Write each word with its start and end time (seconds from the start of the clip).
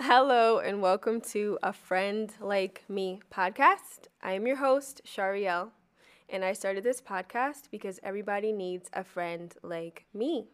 Hello 0.00 0.58
and 0.58 0.80
welcome 0.80 1.20
to 1.32 1.58
A 1.62 1.72
Friend 1.72 2.32
Like 2.40 2.84
Me 2.88 3.20
podcast. 3.32 4.06
I 4.22 4.32
am 4.32 4.46
your 4.46 4.56
host, 4.56 5.02
Shariel, 5.04 5.70
and 6.28 6.44
I 6.44 6.52
started 6.52 6.84
this 6.84 7.00
podcast 7.00 7.70
because 7.70 8.00
everybody 8.02 8.52
needs 8.52 8.88
a 8.92 9.04
friend 9.04 9.54
like 9.62 10.06
me. 10.14 10.46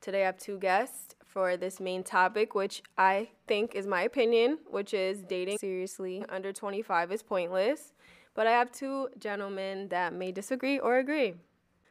Today 0.00 0.22
I 0.22 0.26
have 0.26 0.38
two 0.38 0.58
guests 0.58 1.14
for 1.24 1.56
this 1.56 1.80
main 1.80 2.02
topic, 2.04 2.54
which 2.54 2.82
I 2.98 3.30
think 3.46 3.74
is 3.74 3.86
my 3.86 4.02
opinion, 4.02 4.58
which 4.68 4.92
is 4.94 5.22
dating 5.22 5.58
seriously 5.58 6.24
under 6.28 6.52
25 6.52 7.10
is 7.12 7.22
pointless. 7.22 7.92
But 8.34 8.46
I 8.46 8.52
have 8.52 8.72
two 8.72 9.08
gentlemen 9.18 9.88
that 9.88 10.12
may 10.12 10.32
disagree 10.32 10.78
or 10.78 10.98
agree. 10.98 11.34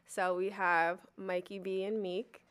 So 0.07 0.35
we 0.35 0.49
have 0.49 0.99
Mikey 1.17 1.59
B 1.59 1.83
and 1.85 2.01
Meek 2.01 2.42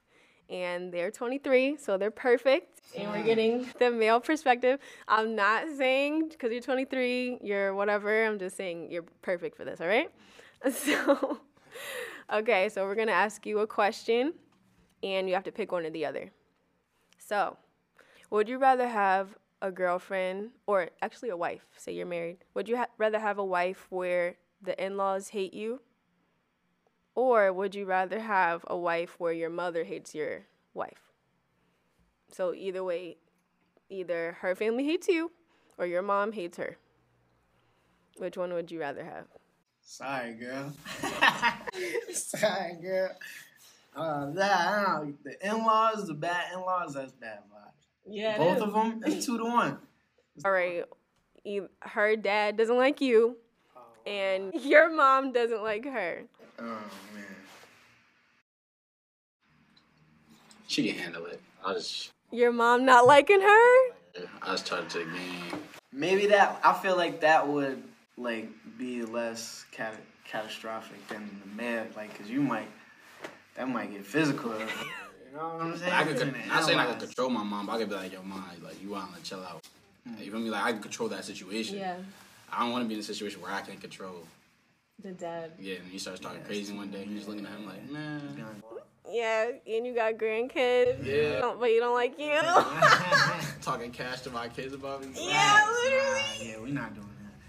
and 0.52 0.92
they're 0.92 1.10
23, 1.10 1.78
so 1.78 1.96
they're 1.96 2.10
perfect. 2.10 2.80
And 2.96 3.10
we're 3.10 3.22
getting 3.22 3.66
the 3.78 3.90
male 3.90 4.20
perspective. 4.20 4.78
I'm 5.08 5.34
not 5.34 5.64
saying 5.76 6.28
because 6.28 6.52
you're 6.52 6.60
23, 6.60 7.38
you're 7.42 7.74
whatever. 7.74 8.26
I'm 8.26 8.38
just 8.38 8.56
saying 8.56 8.92
you're 8.92 9.06
perfect 9.22 9.56
for 9.56 9.64
this, 9.64 9.80
all 9.80 9.88
right? 9.88 10.10
So, 10.70 11.40
okay, 12.32 12.68
so 12.68 12.84
we're 12.84 12.94
gonna 12.94 13.10
ask 13.10 13.44
you 13.46 13.58
a 13.60 13.66
question, 13.66 14.34
and 15.02 15.28
you 15.28 15.34
have 15.34 15.42
to 15.42 15.50
pick 15.50 15.72
one 15.72 15.84
or 15.84 15.90
the 15.90 16.06
other. 16.06 16.30
So, 17.18 17.56
would 18.30 18.48
you 18.48 18.58
rather 18.58 18.86
have 18.86 19.36
a 19.60 19.72
girlfriend, 19.72 20.50
or 20.68 20.90
actually 21.00 21.30
a 21.30 21.36
wife? 21.36 21.62
Say 21.76 21.94
you're 21.94 22.06
married. 22.06 22.44
Would 22.54 22.68
you 22.68 22.76
ha- 22.76 22.86
rather 22.96 23.18
have 23.18 23.38
a 23.38 23.44
wife 23.44 23.86
where 23.90 24.36
the 24.62 24.80
in 24.84 24.96
laws 24.96 25.30
hate 25.30 25.52
you 25.52 25.80
or 27.14 27.52
would 27.52 27.74
you 27.74 27.84
rather 27.84 28.20
have 28.20 28.64
a 28.68 28.76
wife 28.76 29.16
where 29.18 29.32
your 29.32 29.50
mother 29.50 29.84
hates 29.84 30.14
your 30.14 30.42
wife? 30.74 31.00
So 32.30 32.54
either 32.54 32.82
way, 32.82 33.16
either 33.90 34.38
her 34.40 34.54
family 34.54 34.84
hates 34.84 35.08
you 35.08 35.30
or 35.78 35.86
your 35.86 36.02
mom 36.02 36.32
hates 36.32 36.56
her. 36.58 36.76
Which 38.18 38.36
one 38.36 38.52
would 38.52 38.70
you 38.70 38.80
rather 38.80 39.04
have? 39.04 39.26
Sorry, 39.82 40.34
girl. 40.34 40.72
Sorry, 42.12 42.74
girl. 42.80 43.10
Uh, 43.94 44.30
that, 44.30 45.06
the 45.24 45.46
in-laws, 45.46 46.06
the 46.06 46.14
bad 46.14 46.52
in-laws, 46.54 46.94
that's 46.94 47.12
bad 47.12 47.38
vibes. 47.52 47.72
Yeah, 48.08 48.38
Both 48.38 48.62
of 48.62 48.72
them, 48.72 49.02
it's 49.04 49.26
two 49.26 49.36
to 49.38 49.44
one. 49.44 49.78
All 50.44 50.52
right, 50.52 50.84
her 51.80 52.16
dad 52.16 52.56
doesn't 52.56 52.76
like 52.78 53.00
you, 53.02 53.36
Oh, 53.76 53.80
and 54.10 54.52
your 54.64 54.88
mom 54.90 55.32
doesn't 55.32 55.62
like 55.62 55.84
her. 55.84 56.22
oh 56.58 56.62
man. 56.64 57.24
She 60.72 60.90
can 60.90 60.98
handle 60.98 61.26
it. 61.26 61.38
I 61.62 61.74
just, 61.74 62.10
Your 62.30 62.50
mom 62.50 62.86
not 62.86 63.06
liking 63.06 63.42
her? 63.42 63.90
I 64.42 64.52
was 64.52 64.62
try 64.62 64.80
to 64.80 64.86
take 64.88 65.06
game. 65.12 65.60
Maybe 65.92 66.24
that 66.28 66.58
I 66.64 66.72
feel 66.72 66.96
like 66.96 67.20
that 67.20 67.46
would 67.46 67.82
like 68.16 68.48
be 68.78 69.02
less 69.04 69.66
cat- 69.70 70.00
catastrophic 70.24 71.06
than 71.08 71.28
the 71.44 71.62
man, 71.62 71.88
like, 71.94 72.16
cause 72.18 72.30
you 72.30 72.40
might 72.40 72.68
that 73.54 73.68
might 73.68 73.92
get 73.92 74.06
physical. 74.06 74.52
you 74.58 74.64
know 75.34 75.40
what 75.42 75.60
I'm 75.60 75.76
saying? 75.76 75.92
I 75.92 76.04
could, 76.04 76.16
And 76.22 76.32
not 76.48 76.64
saying 76.64 76.78
I 76.78 76.84
could 76.86 76.92
analyze. 76.94 77.02
control 77.02 77.28
my 77.28 77.42
mom, 77.42 77.66
but 77.66 77.72
I 77.72 77.78
could 77.80 77.90
be 77.90 77.94
like, 77.94 78.10
yo, 78.14 78.22
mom, 78.22 78.42
like 78.64 78.82
you 78.82 78.88
want 78.92 79.14
to 79.14 79.22
chill 79.22 79.42
out. 79.42 79.60
Hmm. 80.08 80.22
You 80.22 80.30
feel 80.30 80.40
me? 80.40 80.48
Like 80.48 80.64
I 80.64 80.72
can 80.72 80.80
control 80.80 81.10
that 81.10 81.26
situation. 81.26 81.76
Yeah. 81.76 81.96
I 82.50 82.60
don't 82.60 82.72
want 82.72 82.82
to 82.84 82.88
be 82.88 82.94
in 82.94 83.00
a 83.00 83.02
situation 83.02 83.42
where 83.42 83.52
I 83.52 83.60
can't 83.60 83.78
control. 83.78 84.26
the 85.02 85.12
dad. 85.12 85.50
Yeah, 85.60 85.76
and 85.76 85.88
he 85.92 85.98
starts 85.98 86.20
talking 86.20 86.40
crazy 86.44 86.74
one 86.74 86.90
day. 86.90 87.04
You're 87.04 87.16
just 87.18 87.28
looking 87.28 87.44
at 87.44 87.52
him 87.52 87.66
like, 87.66 87.90
man. 87.90 88.42
Yeah, 89.10 89.50
and 89.66 89.86
you 89.86 89.94
got 89.94 90.14
grandkids. 90.14 91.04
Yeah. 91.04 91.40
Don't- 91.40 91.58
But 91.60 91.70
you 91.72 91.80
don't 91.80 91.94
like 91.94 92.18
you. 92.18 92.40
talking 93.62 93.90
cash 93.90 94.20
to 94.22 94.30
my 94.30 94.48
kids 94.48 94.74
about 94.74 95.02
me. 95.04 95.10
yeah, 95.14 95.66
literally. 95.84 96.20
Nah, 96.38 96.44
yeah, 96.44 96.58
we're 96.60 96.66
not 96.72 96.94
doing 96.94 97.06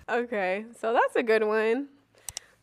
that. 0.08 0.14
Okay, 0.16 0.66
so 0.80 0.94
that's 0.94 1.16
a 1.16 1.24
good 1.24 1.44
one. 1.44 1.88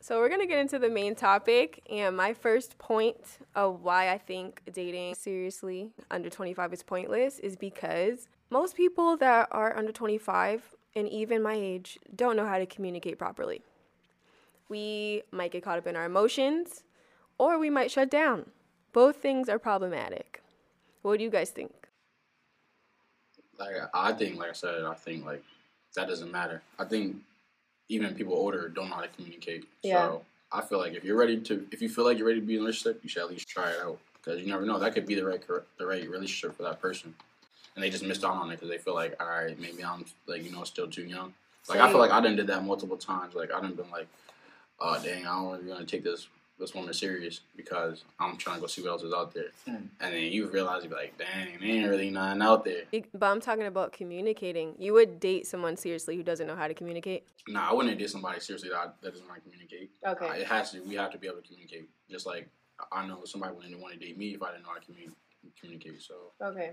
So 0.01 0.19
we're 0.19 0.29
gonna 0.31 0.47
get 0.47 0.59
into 0.59 0.79
the 0.79 0.89
main 0.89 1.15
topic, 1.15 1.83
and 1.91 2.17
my 2.17 2.33
first 2.33 2.79
point 2.79 3.17
of 3.55 3.83
why 3.83 4.11
I 4.11 4.19
think 4.19 4.63
dating 4.73 5.15
seriously 5.15 5.91
under 6.11 6.31
25 6.31 6.73
is 6.73 6.83
pointless 6.83 7.39
is 7.39 7.55
because 7.57 8.29
most 8.51 8.77
people 8.77 9.17
that 9.19 9.49
are 9.53 9.77
under 9.77 9.93
25 9.93 10.75
and 10.97 11.09
even 11.09 11.43
my 11.43 11.55
age 11.55 11.99
don't 12.17 12.35
know 12.37 12.47
how 12.47 12.59
to 12.59 12.67
communicate 12.67 13.19
properly. 13.19 13.63
We 14.69 15.23
might 15.33 15.51
get 15.53 15.63
caught 15.63 15.79
up 15.79 15.87
in 15.87 15.97
our 15.97 16.05
emotions, 16.07 16.83
or 17.39 17.59
we 17.59 17.71
might 17.71 17.91
shut 17.91 18.11
down. 18.11 18.47
Both 18.93 19.17
things 19.17 19.49
are 19.49 19.59
problematic. 19.59 20.43
What 21.03 21.19
do 21.19 21.25
you 21.25 21.31
guys 21.31 21.51
think? 21.51 21.73
Like 23.59 23.77
I 23.95 24.13
think, 24.13 24.39
like 24.39 24.51
I 24.51 24.55
said, 24.55 24.85
I 24.85 24.95
think 24.95 25.25
like 25.25 25.43
that 25.95 26.09
doesn't 26.09 26.31
matter. 26.31 26.63
I 26.79 26.85
think 26.85 27.17
even 27.89 28.15
people 28.15 28.35
older 28.35 28.69
don't 28.69 28.89
know 28.89 28.97
how 28.97 29.03
to 29.03 29.09
communicate. 29.09 29.65
Yeah. 29.83 30.07
So 30.07 30.23
I 30.53 30.63
feel 30.63 30.79
like 30.79 30.95
if 30.95 31.05
you're 31.05 31.19
ready 31.19 31.39
to, 31.41 31.67
if 31.71 31.83
you 31.83 31.89
feel 31.89 32.05
like 32.05 32.19
you're 32.19 32.27
ready 32.27 32.41
to 32.41 32.47
be 32.47 32.55
in 32.55 32.61
a 32.61 32.63
relationship, 32.63 33.01
you 33.03 33.09
should 33.09 33.23
at 33.23 33.31
least 33.31 33.49
try 33.49 33.71
it 33.71 33.81
out 33.83 33.99
because 34.15 34.41
you 34.41 34.47
never 34.47 34.65
know 34.65 34.79
that 34.79 34.95
could 34.95 35.07
be 35.07 35.15
the 35.15 35.25
right 35.25 35.43
the 35.79 35.87
right 35.87 36.09
relationship 36.09 36.57
for 36.57 36.63
that 36.63 36.81
person, 36.81 37.15
and 37.75 37.85
they 37.85 37.91
just 37.91 38.05
missed 38.05 38.25
out 38.25 38.35
on 38.35 38.51
it 38.51 38.57
because 38.57 38.69
they 38.69 38.79
feel 38.79 38.95
like, 38.95 39.21
all 39.21 39.29
right, 39.29 39.59
maybe 39.61 39.85
I'm 39.85 40.05
like 40.27 40.45
you 40.45 40.51
know 40.51 40.65
still 40.65 40.89
too 40.89 41.05
young. 41.05 41.35
Like 41.69 41.81
I 41.81 41.89
feel 41.89 41.99
like 41.99 42.11
I 42.11 42.21
done 42.21 42.37
did 42.37 42.47
that 42.49 42.65
multiple 42.65 42.97
times. 42.97 43.35
Like 43.35 43.53
I 43.53 43.61
done 43.61 43.75
been 43.75 43.91
like, 43.91 44.09
oh 44.81 45.01
dang, 45.03 45.27
I 45.27 45.37
don't 45.37 45.53
really 45.53 45.69
want 45.69 45.87
to 45.87 45.97
take 45.97 46.05
this 46.05 46.29
this 46.61 46.75
woman 46.75 46.93
serious 46.93 47.41
because 47.57 48.05
I'm 48.21 48.37
trying 48.37 48.57
to 48.57 48.61
go 48.61 48.67
see 48.67 48.83
what 48.83 48.91
else 48.91 49.03
is 49.03 49.13
out 49.13 49.33
there, 49.35 49.51
Mm. 49.67 49.89
and 50.01 50.15
then 50.15 50.23
you 50.33 50.47
realize 50.49 50.85
you're 50.85 50.93
like, 50.93 51.17
dang, 51.19 51.59
there 51.59 51.69
ain't 51.69 51.89
really 51.89 52.11
nothing 52.11 52.43
out 52.43 52.65
there. 52.65 52.83
But 53.15 53.27
I'm 53.27 53.41
talking 53.41 53.65
about 53.67 53.93
communicating. 53.93 54.75
You 54.79 54.93
would 54.93 55.19
date 55.19 55.47
someone 55.47 55.77
seriously 55.77 56.17
who 56.17 56.23
doesn't 56.23 56.47
know 56.47 56.55
how 56.57 56.69
to 56.69 56.75
communicate. 56.75 57.25
Nah, 57.49 57.71
I 57.71 57.73
wouldn't 57.75 57.99
date 57.99 58.11
somebody 58.11 58.39
seriously 58.41 58.69
that, 58.69 58.95
that 59.01 59.13
doesn't 59.13 59.27
want 59.27 59.43
to 59.43 59.51
communicate. 59.51 59.91
Okay. 60.07 60.29
Uh, 60.29 60.33
it 60.35 60.47
has 60.47 60.71
to. 60.73 60.81
We 60.83 60.95
have 60.97 61.11
to 61.13 61.19
be 61.19 61.27
able 61.27 61.39
to 61.39 61.49
communicate. 61.49 61.89
Just 62.11 62.27
like 62.27 62.49
I 62.93 63.07
know 63.07 63.25
somebody 63.25 63.55
wouldn't 63.55 63.81
want 63.81 63.95
to 63.95 63.99
date 64.07 64.17
me 64.19 64.35
if 64.35 64.43
I 64.43 64.53
didn't 64.53 64.65
know 64.65 64.71
how 64.71 64.79
to 64.79 64.87
communi- 64.93 65.15
communicate. 65.61 66.03
So 66.03 66.15
Okay. 66.43 66.73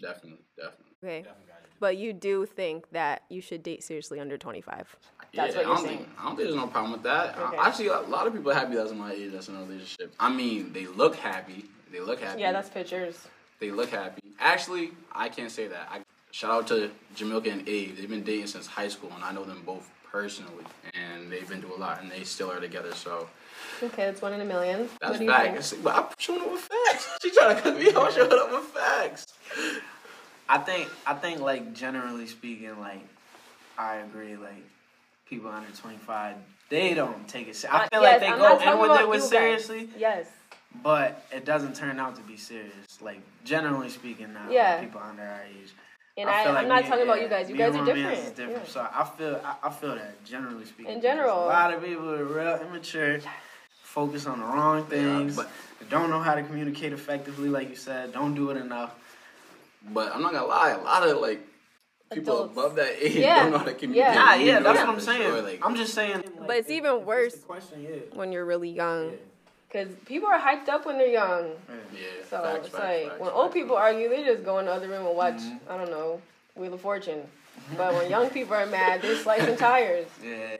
Definitely, 0.00 0.44
definitely. 0.56 0.84
Okay. 1.02 1.22
definitely 1.22 1.54
But 1.80 1.96
you 1.96 2.12
do 2.12 2.46
think 2.46 2.90
that 2.90 3.22
you 3.28 3.40
should 3.40 3.62
date 3.62 3.82
seriously 3.82 4.20
under 4.20 4.36
25. 4.36 4.96
That's 5.32 5.32
yeah, 5.32 5.42
what 5.42 5.54
you're 5.54 5.60
I 5.60 5.64
don't 5.64 5.84
saying. 5.84 5.98
Think, 5.98 6.10
I 6.18 6.22
don't 6.24 6.36
think 6.36 6.48
there's 6.48 6.60
no 6.60 6.66
problem 6.66 6.92
with 6.92 7.02
that. 7.04 7.38
Okay. 7.38 7.56
I, 7.56 7.68
actually, 7.68 7.88
a 7.88 8.00
lot 8.00 8.26
of 8.26 8.32
people 8.32 8.52
happy 8.52 8.74
that's 8.74 8.92
my 8.92 9.12
age 9.12 9.32
that's 9.32 9.48
in 9.48 9.56
a 9.56 9.60
relationship. 9.60 10.14
I 10.18 10.28
mean, 10.30 10.72
they 10.72 10.86
look 10.86 11.16
happy. 11.16 11.64
They 11.92 12.00
look 12.00 12.20
happy. 12.20 12.40
Yeah, 12.40 12.52
that's 12.52 12.68
pictures. 12.68 13.26
They 13.60 13.70
look 13.70 13.90
happy. 13.90 14.22
Actually, 14.38 14.92
I 15.12 15.28
can't 15.28 15.50
say 15.50 15.68
that. 15.68 15.88
I 15.90 16.00
shout 16.30 16.50
out 16.50 16.66
to 16.68 16.90
Jamilka 17.16 17.52
and 17.52 17.68
Abe. 17.68 17.96
They've 17.96 18.08
been 18.08 18.22
dating 18.22 18.46
since 18.48 18.66
high 18.66 18.88
school, 18.88 19.10
and 19.14 19.24
I 19.24 19.32
know 19.32 19.44
them 19.44 19.62
both 19.64 19.88
personally, 20.10 20.64
and 20.94 21.30
they've 21.30 21.48
been 21.48 21.60
through 21.60 21.76
a 21.76 21.78
lot, 21.78 22.00
and 22.02 22.10
they 22.10 22.24
still 22.24 22.50
are 22.50 22.60
together. 22.60 22.94
So 22.94 23.28
Okay, 23.82 24.04
that's 24.06 24.20
one 24.22 24.32
in 24.32 24.40
a 24.40 24.44
million. 24.44 24.88
That's 25.00 25.12
what 25.12 25.18
do 25.18 25.24
you 25.24 25.30
facts. 25.30 25.74
But 25.82 25.94
I'm 25.94 26.04
showing 26.18 26.40
up 26.42 26.50
with 26.52 26.60
facts. 26.60 27.08
She 27.22 27.30
trying 27.30 27.56
to 27.56 27.62
cut 27.62 27.78
me 27.78 27.92
off, 27.92 28.14
showing 28.14 28.32
up 28.32 28.50
with 28.50 28.64
facts. 28.64 29.26
I 30.48 30.58
think 30.58 30.88
I 31.06 31.14
think 31.14 31.40
like 31.40 31.72
generally 31.74 32.26
speaking, 32.26 32.78
like 32.80 33.00
I 33.76 33.96
agree, 33.96 34.36
like 34.36 34.64
people 35.26 35.50
under 35.50 35.70
twenty 35.76 35.98
five, 35.98 36.36
they 36.70 36.94
don't 36.94 37.28
take 37.28 37.48
it. 37.48 37.56
se- 37.56 37.68
I 37.68 37.84
Uh, 37.84 37.88
feel 37.92 38.02
yes, 38.02 38.12
like 38.12 38.20
they 38.20 38.26
I'm 38.28 38.38
go 38.38 38.44
in 38.72 38.78
with 38.90 39.00
it 39.00 39.08
with 39.08 39.16
you 39.16 39.22
guys. 39.22 39.28
seriously, 39.30 39.88
Yes. 39.96 40.26
but 40.82 41.24
it 41.30 41.44
doesn't 41.44 41.74
turn 41.76 41.98
out 42.00 42.16
to 42.16 42.22
be 42.22 42.36
serious. 42.36 43.00
Like 43.00 43.20
generally 43.44 43.90
speaking, 43.90 44.32
now 44.32 44.50
Yeah. 44.50 44.74
like, 44.76 44.80
people 44.84 45.00
under 45.02 45.22
our 45.22 45.42
age. 45.42 45.70
And 46.16 46.28
I, 46.28 46.42
feel 46.42 46.48
I'm 46.50 46.54
like 46.56 46.66
not 46.66 46.82
me- 46.82 46.88
talking 46.88 47.04
about 47.04 47.22
you 47.22 47.28
guys. 47.28 47.48
You 47.48 47.56
guys 47.56 47.76
are 47.76 47.84
different. 47.84 48.18
is 48.18 48.30
different. 48.32 48.64
Yeah. 48.64 48.72
So 48.72 48.80
I 48.92 49.04
feel 49.16 49.40
I, 49.44 49.68
I 49.68 49.70
feel 49.70 49.94
that 49.94 50.24
generally 50.24 50.64
speaking. 50.64 50.94
In 50.94 51.00
general. 51.00 51.44
a 51.44 51.46
lot 51.46 51.72
of 51.74 51.84
people 51.84 52.10
are 52.10 52.24
real 52.24 52.56
immature, 52.66 53.20
focus 53.98 54.26
on 54.26 54.38
the 54.38 54.46
wrong 54.46 54.84
things, 54.84 55.34
but- 55.36 55.50
don't 55.90 56.10
know 56.10 56.20
how 56.20 56.34
to 56.34 56.42
communicate 56.42 56.92
effectively. 56.92 57.48
Like 57.48 57.70
you 57.70 57.76
said, 57.76 58.12
don't 58.12 58.34
do 58.34 58.50
it 58.50 58.56
enough. 58.58 58.92
But 59.90 60.14
I'm 60.14 60.20
not 60.22 60.32
gonna 60.32 60.46
lie, 60.46 60.70
a 60.70 60.82
lot 60.82 61.02
of 61.08 61.16
like 61.18 61.40
people 62.12 62.34
Adults. 62.44 62.52
above 62.52 62.74
that 62.76 62.92
age 63.02 63.16
Yeah. 63.16 63.42
don't 63.44 63.52
know 63.52 63.58
how 63.58 63.64
to 63.64 63.72
communicate. 63.74 64.14
Yeah. 64.14 64.34
Yeah, 64.34 64.44
yeah, 64.44 64.60
that's 64.60 64.80
what 64.80 64.88
I'm 64.90 65.00
saying. 65.00 65.22
sure, 65.22 65.40
like- 65.40 65.64
I'm 65.64 65.76
just 65.76 65.94
saying. 65.94 66.22
But 66.46 66.56
it's 66.58 66.68
even 66.70 67.06
worse 67.06 67.36
question, 67.40 67.82
yeah. 67.82 68.00
when 68.18 68.32
you're 68.32 68.44
really 68.44 68.68
young. 68.68 69.10
Yeah. 69.10 69.16
Because 69.72 69.88
people 70.04 70.28
are 70.28 70.38
hyped 70.38 70.68
up 70.68 70.84
when 70.84 70.98
they're 70.98 71.06
young. 71.22 71.52
yeah, 71.94 72.00
So 72.28 72.42
facts, 72.42 72.66
it's 72.66 72.68
facts, 72.68 72.74
like 72.74 73.08
facts, 73.08 73.20
when 73.20 73.30
facts. 73.30 73.40
old 73.40 73.52
people 73.52 73.76
argue, 73.76 74.08
they 74.10 74.24
just 74.24 74.44
go 74.44 74.58
in 74.58 74.66
the 74.66 74.72
other 74.72 74.88
room 74.88 75.06
and 75.06 75.16
watch, 75.16 75.34
Mm-hmm. 75.40 75.72
I 75.72 75.76
don't 75.78 75.90
know, 75.90 76.20
Wheel 76.56 76.74
of 76.74 76.80
Fortune. 76.82 77.22
But 77.78 77.94
when 77.94 78.10
young 78.10 78.28
people 78.30 78.54
are 78.54 78.66
mad, 78.66 79.00
they're 79.02 79.16
slicing 79.16 79.56
tires. 79.68 80.06
Yeah. 80.22 80.56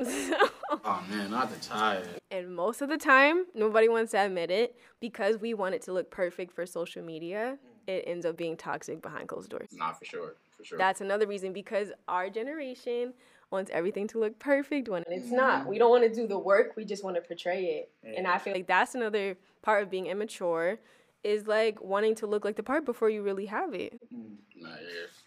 Oh 0.84 1.04
man, 1.10 1.32
not 1.32 1.50
the 1.52 1.58
tire. 1.58 2.04
And 2.30 2.54
most 2.54 2.80
of 2.80 2.88
the 2.88 2.96
time, 2.96 3.46
nobody 3.54 3.88
wants 3.88 4.12
to 4.12 4.24
admit 4.24 4.52
it 4.52 4.76
because 5.00 5.38
we 5.38 5.52
want 5.52 5.74
it 5.74 5.82
to 5.82 5.92
look 5.92 6.10
perfect 6.10 6.52
for 6.52 6.64
social 6.64 7.02
media. 7.02 7.58
It 7.88 8.04
ends 8.06 8.24
up 8.24 8.36
being 8.36 8.56
toxic 8.56 9.02
behind 9.02 9.28
closed 9.28 9.50
doors. 9.50 9.70
Not 9.72 9.98
for 9.98 10.04
sure, 10.04 10.34
for 10.56 10.64
sure. 10.64 10.78
That's 10.78 11.00
another 11.00 11.26
reason 11.26 11.52
because 11.52 11.90
our 12.06 12.30
generation 12.30 13.14
wants 13.50 13.70
everything 13.74 14.06
to 14.08 14.20
look 14.20 14.38
perfect 14.38 14.88
when 14.88 15.02
it's 15.08 15.26
mm-hmm. 15.26 15.36
not. 15.36 15.66
We 15.66 15.76
don't 15.76 15.90
want 15.90 16.04
to 16.04 16.14
do 16.14 16.28
the 16.28 16.38
work, 16.38 16.74
we 16.76 16.84
just 16.84 17.02
want 17.02 17.16
to 17.16 17.22
portray 17.22 17.64
it. 17.64 17.90
And 18.16 18.26
I 18.26 18.38
feel 18.38 18.52
like 18.54 18.68
that's 18.68 18.94
another 18.94 19.36
part 19.62 19.82
of 19.82 19.90
being 19.90 20.06
immature 20.06 20.78
is 21.24 21.46
like 21.46 21.82
wanting 21.82 22.14
to 22.16 22.26
look 22.26 22.44
like 22.44 22.56
the 22.56 22.62
part 22.62 22.84
before 22.84 23.10
you 23.10 23.22
really 23.22 23.46
have 23.46 23.74
it. 23.74 24.00
Mm, 24.14 24.36
nah, 24.56 24.68
yeah, 24.68 24.76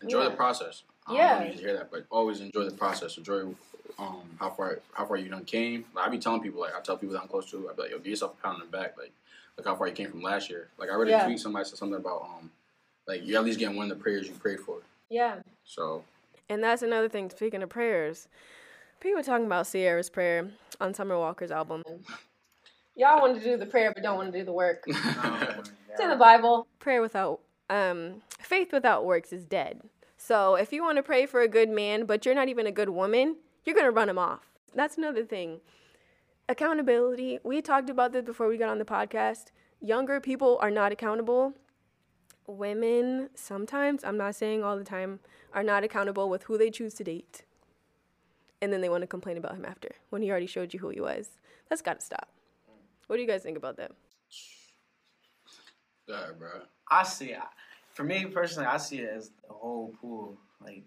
enjoy 0.02 0.24
Yeah. 0.24 0.30
the 0.30 0.36
process. 0.36 0.84
I 1.06 1.12
don't 1.12 1.18
Yeah. 1.18 1.40
know 1.40 1.46
if 1.46 1.56
you 1.56 1.62
hear 1.62 1.74
that, 1.74 1.92
but 1.92 2.06
always 2.10 2.40
enjoy 2.40 2.64
the 2.64 2.76
process. 2.76 3.18
Enjoy 3.18 3.54
um 4.00 4.22
how 4.40 4.50
far 4.50 4.80
how 4.94 5.06
far 5.06 5.18
you 5.18 5.30
done 5.30 5.46
came. 5.46 5.86
Like 5.96 6.08
I 6.08 6.10
be 6.10 6.20
telling 6.20 6.42
people 6.42 6.62
like 6.62 6.76
I 6.76 6.82
tell 6.82 6.98
people 6.98 7.14
that 7.14 7.22
I'm 7.22 7.28
close 7.28 7.50
to, 7.52 7.70
I 7.70 7.74
be 7.74 7.82
like, 7.84 7.92
yo, 7.92 7.98
give 7.98 8.08
yourself 8.08 8.34
a 8.40 8.44
pound 8.44 8.62
in 8.62 8.70
the 8.70 8.78
back. 8.78 8.98
Like 8.98 9.12
look 9.58 9.66
how 9.68 9.76
far 9.76 9.88
you 9.88 9.94
came 9.94 10.10
from 10.12 10.22
last 10.22 10.50
year. 10.50 10.70
Like 10.78 10.90
I 10.90 10.94
already 10.94 11.12
Yeah. 11.12 11.26
tweet 11.26 11.40
somebody 11.40 11.66
said 11.66 11.78
something 11.78 11.98
about 12.00 12.22
um 12.24 12.52
like 13.08 13.22
you're 13.26 13.40
at 13.40 13.46
least 13.46 13.60
getting 13.60 13.76
one 13.76 13.92
of 13.92 13.98
the 13.98 14.02
prayers 14.02 14.28
you 14.28 14.34
prayed 14.34 14.60
for. 14.60 14.78
Yeah. 15.10 15.38
So 15.66 16.04
And 16.50 16.64
that's 16.64 16.82
another 16.82 17.10
thing. 17.10 17.30
Speaking 17.30 17.64
of 17.64 17.70
prayers, 17.70 18.28
people 19.00 19.18
were 19.18 19.24
talking 19.24 19.46
about 19.46 19.68
Ciara's 19.72 20.10
prayer 20.10 20.50
on 20.82 20.94
Summer 20.94 21.18
Walker's 21.18 21.52
album. 21.52 21.84
Y'all 22.96 23.20
want 23.22 23.36
to 23.38 23.44
do 23.44 23.58
the 23.58 23.66
prayer, 23.66 23.92
but 23.94 24.04
don't 24.04 24.18
want 24.18 24.32
to 24.32 24.38
do 24.40 24.46
the 24.46 24.54
work. 24.54 24.86
It's 25.90 26.02
in 26.02 26.10
the 26.10 26.16
Bible. 26.16 26.66
Prayer 26.80 27.02
without 27.04 27.40
um 27.70 28.24
faith 28.40 28.74
without 28.74 29.06
works 29.06 29.32
is 29.32 29.46
dead. 29.46 29.82
So 30.18 30.56
if 30.56 30.74
you 30.74 30.82
want 30.84 30.98
to 30.98 31.04
pray 31.04 31.26
for 31.28 31.42
a 31.42 31.48
good 31.48 31.70
man, 31.70 32.06
but 32.06 32.26
you're 32.26 32.34
not 32.34 32.48
even 32.50 32.66
a 32.66 32.72
good 32.72 32.90
woman, 32.90 33.36
you're 33.66 33.76
gonna 33.76 33.92
run 33.92 34.10
him 34.10 34.18
off. 34.18 34.50
That's 34.76 34.98
another 34.98 35.24
thing. 35.26 35.62
Accountability. 36.50 37.40
We 37.44 37.62
talked 37.62 37.90
about 37.90 38.12
this 38.12 38.26
before 38.26 38.48
we 38.48 38.58
got 38.58 38.70
on 38.70 38.80
the 38.80 38.86
podcast. 38.86 39.46
Younger 39.80 40.20
people 40.20 40.58
are 40.62 40.72
not 40.72 40.92
accountable. 40.92 41.54
Women 42.48 43.30
sometimes, 43.36 44.04
I'm 44.04 44.18
not 44.18 44.36
saying 44.36 44.64
all 44.64 44.78
the 44.78 44.84
time, 44.84 45.20
are 45.54 45.64
not 45.64 45.84
accountable 45.84 46.30
with 46.30 46.44
who 46.44 46.58
they 46.58 46.70
choose 46.70 46.94
to 46.96 47.04
date. 47.04 47.44
And 48.62 48.72
then 48.74 48.82
they 48.82 48.90
want 48.90 49.02
to 49.02 49.08
complain 49.08 49.38
about 49.38 49.56
him 49.56 49.66
after 49.66 49.90
when 50.10 50.22
he 50.22 50.32
already 50.32 50.48
showed 50.48 50.74
you 50.74 50.80
who 50.80 50.90
he 50.90 51.00
was. 51.00 51.30
That's 51.70 51.82
gotta 51.82 52.02
stop. 52.02 52.30
What 53.08 53.18
do 53.18 53.22
you 53.22 53.28
guys 53.28 53.44
think 53.44 53.58
about 53.58 53.78
that? 53.78 53.92
yeah, 56.08 56.32
bro. 56.38 56.50
I 56.90 57.04
see 57.04 57.32
it. 57.32 57.40
For 57.94 58.04
me 58.04 58.26
personally, 58.26 58.68
I 58.68 58.78
see 58.78 59.00
it 59.00 59.10
as 59.10 59.30
the 59.48 59.54
whole 59.54 59.94
pool. 60.02 60.38
Like 60.64 60.84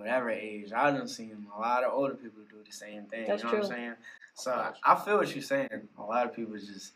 whatever 0.00 0.30
age, 0.30 0.72
I 0.74 0.90
done 0.90 1.06
seen 1.06 1.46
a 1.54 1.60
lot 1.60 1.84
of 1.84 1.92
older 1.92 2.14
people 2.14 2.42
do 2.48 2.56
the 2.66 2.72
same 2.72 3.04
thing. 3.04 3.26
That's 3.26 3.42
you 3.42 3.50
know 3.50 3.58
what 3.58 3.66
true. 3.66 3.74
I'm 3.74 3.78
saying? 3.78 3.94
So 4.34 4.52
I, 4.52 4.72
I 4.92 4.94
feel 4.96 5.18
what 5.18 5.34
you're 5.34 5.42
saying. 5.42 5.68
A 5.98 6.02
lot 6.02 6.26
of 6.26 6.34
people 6.34 6.56
just 6.56 6.92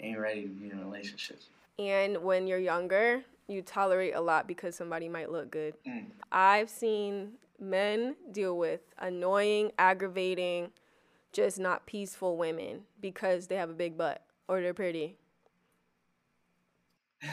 ain't 0.00 0.18
ready 0.18 0.42
to 0.42 0.48
be 0.48 0.70
in 0.70 0.78
relationships. 0.80 1.46
And 1.78 2.18
when 2.24 2.48
you're 2.48 2.58
younger, 2.58 3.22
you 3.46 3.62
tolerate 3.62 4.14
a 4.16 4.20
lot 4.20 4.48
because 4.48 4.74
somebody 4.74 5.08
might 5.08 5.30
look 5.30 5.50
good. 5.50 5.74
Mm. 5.86 6.06
I've 6.32 6.68
seen 6.68 7.34
men 7.60 8.16
deal 8.32 8.58
with 8.58 8.80
annoying, 8.98 9.70
aggravating, 9.78 10.72
just 11.32 11.60
not 11.60 11.86
peaceful 11.86 12.36
women 12.36 12.80
because 13.00 13.46
they 13.46 13.54
have 13.54 13.70
a 13.70 13.74
big 13.74 13.96
butt 13.96 14.22
or 14.48 14.60
they're 14.60 14.74
pretty. 14.74 15.16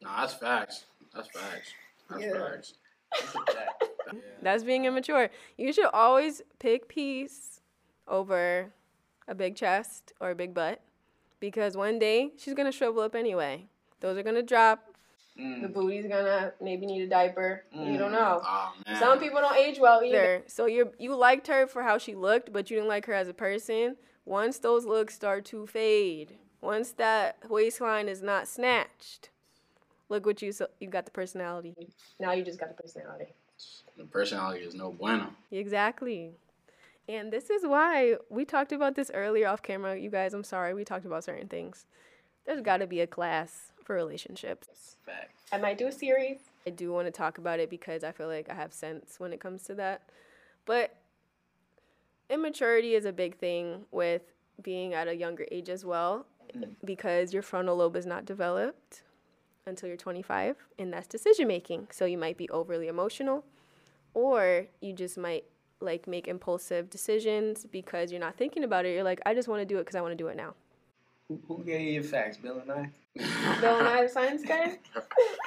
Nah, 0.00 0.20
that's 0.20 0.34
facts. 0.34 0.84
That's 1.12 1.28
facts. 1.28 1.72
That's 2.08 2.22
Yeah. 2.22 2.32
facts. 2.50 2.74
That's 3.34 3.87
being 4.64 4.84
immature. 4.84 5.30
You 5.56 5.72
should 5.72 5.90
always 5.92 6.42
pick 6.58 6.88
peace 6.88 7.60
over 8.06 8.72
a 9.26 9.34
big 9.34 9.56
chest 9.56 10.12
or 10.20 10.30
a 10.30 10.34
big 10.34 10.54
butt 10.54 10.80
because 11.40 11.76
one 11.76 11.98
day 11.98 12.30
she's 12.36 12.54
going 12.54 12.70
to 12.70 12.76
shrivel 12.76 13.02
up 13.02 13.14
anyway. 13.14 13.66
Those 14.00 14.16
are 14.16 14.22
going 14.22 14.36
to 14.36 14.42
drop. 14.42 14.84
Mm. 15.38 15.62
The 15.62 15.68
booty's 15.68 16.06
going 16.06 16.24
to 16.24 16.52
maybe 16.60 16.86
need 16.86 17.02
a 17.02 17.08
diaper. 17.08 17.64
You 17.72 17.96
don't 17.96 18.12
know. 18.12 18.40
Oh. 18.44 18.72
Some 18.98 19.20
people 19.20 19.40
don't 19.40 19.56
age 19.56 19.78
well 19.78 20.02
either. 20.02 20.42
So 20.46 20.66
you 20.66 20.92
you 20.98 21.14
liked 21.14 21.46
her 21.46 21.66
for 21.66 21.82
how 21.82 21.98
she 21.98 22.14
looked, 22.14 22.52
but 22.52 22.70
you 22.70 22.76
didn't 22.76 22.88
like 22.88 23.06
her 23.06 23.14
as 23.14 23.28
a 23.28 23.34
person. 23.34 23.96
Once 24.24 24.58
those 24.58 24.84
looks 24.84 25.14
start 25.14 25.44
to 25.46 25.66
fade, 25.66 26.36
once 26.60 26.92
that 26.92 27.38
waistline 27.48 28.08
is 28.08 28.20
not 28.20 28.48
snatched, 28.48 29.30
look 30.08 30.26
what 30.26 30.42
you 30.42 30.50
so 30.50 30.66
you 30.80 30.88
got 30.88 31.04
the 31.04 31.12
personality. 31.12 31.74
Now 32.18 32.32
you 32.32 32.44
just 32.44 32.58
got 32.58 32.76
the 32.76 32.82
personality. 32.82 33.34
The 33.96 34.04
personality 34.04 34.64
is 34.64 34.74
no 34.74 34.92
bueno. 34.92 35.30
Exactly. 35.50 36.32
And 37.08 37.32
this 37.32 37.50
is 37.50 37.66
why 37.66 38.16
we 38.28 38.44
talked 38.44 38.72
about 38.72 38.94
this 38.94 39.10
earlier 39.12 39.48
off 39.48 39.62
camera. 39.62 39.98
You 39.98 40.10
guys, 40.10 40.34
I'm 40.34 40.44
sorry, 40.44 40.74
we 40.74 40.84
talked 40.84 41.06
about 41.06 41.24
certain 41.24 41.48
things. 41.48 41.86
There's 42.46 42.60
got 42.60 42.78
to 42.78 42.86
be 42.86 43.00
a 43.00 43.06
class 43.06 43.72
for 43.84 43.94
relationships. 43.94 44.96
Fact. 45.04 45.32
I 45.52 45.58
might 45.58 45.78
do 45.78 45.86
a 45.86 45.92
series. 45.92 46.38
I 46.66 46.70
do 46.70 46.92
want 46.92 47.06
to 47.06 47.10
talk 47.10 47.38
about 47.38 47.60
it 47.60 47.70
because 47.70 48.04
I 48.04 48.12
feel 48.12 48.28
like 48.28 48.50
I 48.50 48.54
have 48.54 48.72
sense 48.72 49.18
when 49.18 49.32
it 49.32 49.40
comes 49.40 49.62
to 49.64 49.74
that. 49.76 50.02
But 50.66 50.94
immaturity 52.28 52.94
is 52.94 53.06
a 53.06 53.12
big 53.12 53.38
thing 53.38 53.86
with 53.90 54.22
being 54.62 54.92
at 54.92 55.08
a 55.08 55.16
younger 55.16 55.46
age 55.50 55.70
as 55.70 55.84
well 55.84 56.26
mm. 56.54 56.68
because 56.84 57.32
your 57.32 57.42
frontal 57.42 57.76
lobe 57.76 57.96
is 57.96 58.04
not 58.04 58.26
developed 58.26 59.02
until 59.68 59.88
you're 59.88 59.96
25 59.96 60.56
and 60.78 60.92
that's 60.92 61.06
decision 61.06 61.48
making. 61.48 61.88
So 61.90 62.04
you 62.04 62.18
might 62.18 62.36
be 62.36 62.48
overly 62.50 62.88
emotional 62.88 63.44
or 64.14 64.66
you 64.80 64.92
just 64.92 65.18
might 65.18 65.44
like 65.80 66.06
make 66.08 66.26
impulsive 66.26 66.90
decisions 66.90 67.66
because 67.70 68.10
you're 68.10 68.20
not 68.20 68.36
thinking 68.36 68.64
about 68.64 68.84
it. 68.84 68.94
You're 68.94 69.04
like, 69.04 69.20
I 69.24 69.34
just 69.34 69.48
want 69.48 69.60
to 69.60 69.66
do 69.66 69.76
it 69.76 69.82
because 69.82 69.94
I 69.94 70.00
want 70.00 70.12
to 70.12 70.16
do 70.16 70.28
it 70.28 70.36
now. 70.36 70.54
Who, 71.28 71.38
who 71.46 71.62
gave 71.62 71.80
you 71.82 71.92
your 71.94 72.02
facts, 72.04 72.38
Bill 72.38 72.62
Nye? 72.66 72.90
Bill 73.60 73.82
Nye, 73.82 74.02
the 74.04 74.08
science 74.08 74.42
guy? 74.44 74.78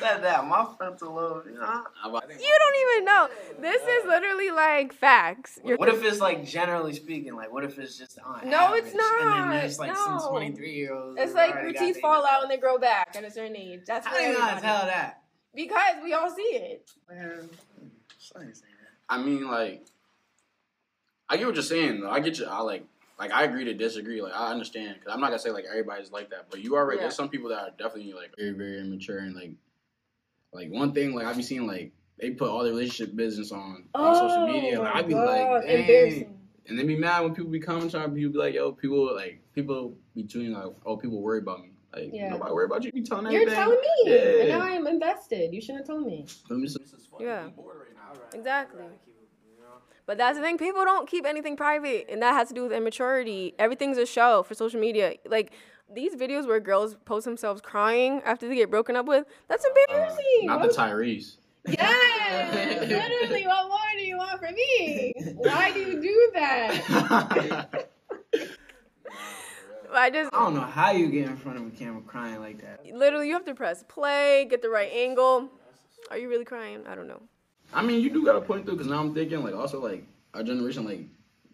said 0.00 0.22
that. 0.22 0.46
My 0.48 0.66
frontal 0.78 1.14
lobe, 1.14 1.44
you 1.46 1.58
know. 1.58 1.82
You 2.04 2.58
don't 2.58 2.76
even 2.90 3.04
know. 3.04 3.28
This 3.60 3.82
is 3.82 4.06
literally 4.06 4.50
like 4.50 4.94
facts. 4.94 5.58
You're 5.62 5.76
What 5.76 5.90
if 5.90 6.02
it's 6.02 6.20
like 6.20 6.46
generally 6.46 6.94
speaking? 6.94 7.34
Like, 7.34 7.52
what 7.52 7.64
if 7.64 7.78
it's 7.78 7.98
just 7.98 8.18
on 8.20 8.48
No, 8.48 8.72
it's 8.72 8.88
average, 8.88 8.94
And 8.94 8.96
not. 8.96 9.50
then 9.50 9.50
there's 9.60 9.78
like 9.78 9.94
some 9.94 10.16
No. 10.16 10.30
23 10.30 10.72
year 10.72 10.94
olds. 10.94 11.20
It's 11.20 11.34
like 11.34 11.54
your 11.62 11.72
teeth 11.74 12.00
fall 12.00 12.24
out 12.24 12.42
and 12.42 12.50
they 12.50 12.56
grow 12.56 12.78
back 12.78 13.14
at 13.14 13.24
a 13.24 13.30
certain 13.30 13.56
age. 13.56 13.82
That's 13.86 14.06
How 14.06 14.14
for 14.14 14.18
do 14.20 14.24
you 14.26 14.32
not 14.38 14.52
everybody. 14.56 14.66
tell 14.66 14.86
that? 14.86 15.22
Because 15.54 16.02
we 16.02 16.14
all 16.14 16.30
see 16.34 16.42
it. 16.42 16.90
Man, 17.10 17.50
science. 18.18 18.62
I 19.08 19.22
mean, 19.22 19.46
like, 19.50 19.84
I 21.28 21.36
get 21.36 21.46
what 21.46 21.56
you're 21.56 21.62
saying. 21.62 22.00
Though. 22.00 22.10
I 22.10 22.20
get 22.20 22.38
you. 22.38 22.46
I 22.46 22.60
like, 22.60 22.86
like, 23.18 23.32
I 23.32 23.44
agree 23.44 23.64
to 23.64 23.74
disagree. 23.74 24.20
Like, 24.22 24.32
I 24.34 24.50
understand 24.50 24.96
because 24.98 25.12
I'm 25.12 25.20
not 25.20 25.28
gonna 25.28 25.38
say 25.38 25.50
like 25.50 25.64
everybody's 25.68 26.10
like 26.10 26.30
that, 26.30 26.46
but 26.50 26.60
you 26.60 26.74
are 26.74 26.86
right. 26.86 26.96
Yeah. 26.96 27.02
There's 27.04 27.14
some 27.16 27.28
people 27.28 27.48
that 27.50 27.58
are 27.60 27.70
definitely 27.78 28.12
like 28.12 28.32
very, 28.36 28.52
very 28.52 28.80
immature 28.80 29.18
and 29.18 29.34
like, 29.34 29.52
like 30.52 30.70
one 30.70 30.92
thing 30.92 31.14
like 31.14 31.26
I 31.26 31.32
be 31.32 31.42
seeing 31.42 31.66
like 31.66 31.92
they 32.18 32.30
put 32.30 32.48
all 32.48 32.62
their 32.62 32.72
relationship 32.72 33.16
business 33.16 33.52
on 33.52 33.84
on 33.94 34.14
social 34.14 34.46
media. 34.46 34.80
Like, 34.80 34.94
I 34.94 35.02
be 35.02 35.14
like, 35.14 35.40
oh, 35.48 35.60
dang. 35.66 36.38
And 36.68 36.78
they 36.78 36.84
be 36.84 36.96
mad 36.96 37.22
when 37.22 37.34
people 37.34 37.50
be 37.50 37.58
commenting. 37.58 38.00
People 38.14 38.32
be 38.32 38.38
like, 38.38 38.54
yo, 38.54 38.72
people 38.72 39.14
like 39.14 39.40
people 39.54 39.96
be 40.14 40.24
tweeting 40.24 40.52
like, 40.52 40.72
oh, 40.86 40.96
people 40.96 41.20
worry 41.20 41.38
about 41.40 41.60
me. 41.62 41.70
Like 41.94 42.10
Yeah. 42.12 42.30
nobody 42.30 42.52
worry 42.52 42.66
about 42.66 42.84
you. 42.84 42.90
You 42.94 43.02
be 43.02 43.06
telling 43.06 43.30
You're 43.30 43.42
everything. 43.42 43.54
telling 43.62 43.78
me. 43.80 44.12
Yeah. 44.12 44.40
And 44.40 44.48
now 44.48 44.60
I'm 44.62 44.86
invested. 44.86 45.52
You 45.52 45.60
shouldn't 45.60 45.78
have 45.80 45.88
told 45.88 46.06
me. 46.06 46.26
Let 46.48 46.58
me 46.58 46.68
see. 46.68 46.78
Yeah. 47.20 47.48
Exactly. 48.32 48.84
But 50.06 50.18
that's 50.18 50.36
the 50.36 50.42
thing, 50.42 50.58
people 50.58 50.84
don't 50.84 51.08
keep 51.08 51.24
anything 51.24 51.56
private, 51.56 52.06
and 52.10 52.20
that 52.22 52.34
has 52.34 52.48
to 52.48 52.54
do 52.54 52.62
with 52.64 52.72
immaturity. 52.72 53.54
Everything's 53.58 53.98
a 53.98 54.06
show 54.06 54.42
for 54.42 54.54
social 54.54 54.80
media. 54.80 55.14
Like 55.24 55.52
these 55.92 56.14
videos 56.16 56.46
where 56.46 56.58
girls 56.60 56.96
post 57.04 57.24
themselves 57.24 57.60
crying 57.60 58.20
after 58.24 58.48
they 58.48 58.56
get 58.56 58.70
broken 58.70 58.96
up 58.96 59.06
with, 59.06 59.26
that's 59.48 59.64
Uh, 59.64 59.68
embarrassing. 59.68 60.40
not 60.44 60.62
the 60.62 60.68
Tyrese. 60.68 61.36
Yes, 61.68 62.80
literally. 62.88 63.46
What 63.46 63.68
more 63.68 63.78
do 63.96 64.02
you 64.04 64.16
want 64.16 64.40
from 64.40 64.54
me? 64.54 65.12
Why 65.36 65.70
do 65.72 65.80
you 65.80 66.00
do 66.02 66.30
that? 66.34 67.88
I 69.94 70.08
just 70.10 70.30
I 70.32 70.38
don't 70.40 70.54
know 70.54 70.60
how 70.62 70.90
you 70.90 71.08
get 71.10 71.26
in 71.26 71.36
front 71.36 71.58
of 71.58 71.66
a 71.66 71.70
camera 71.70 72.00
crying 72.02 72.40
like 72.40 72.60
that. 72.62 72.80
literally 72.94 73.28
you 73.28 73.34
have 73.34 73.44
to 73.44 73.54
press 73.54 73.84
play, 73.86 74.46
get 74.48 74.62
the 74.62 74.70
right 74.70 74.90
angle. 74.92 75.50
Are 76.10 76.16
you 76.18 76.28
really 76.30 76.46
crying? 76.46 76.84
I 76.88 76.94
don't 76.94 77.06
know. 77.06 77.20
I 77.72 77.82
mean, 77.82 78.00
you 78.00 78.10
do 78.10 78.24
got 78.24 78.36
a 78.36 78.40
point 78.40 78.66
though, 78.66 78.72
because 78.72 78.86
now 78.88 79.00
I'm 79.00 79.14
thinking 79.14 79.42
like 79.42 79.54
also 79.54 79.80
like 79.80 80.04
our 80.34 80.42
generation 80.42 80.84
like 80.84 81.00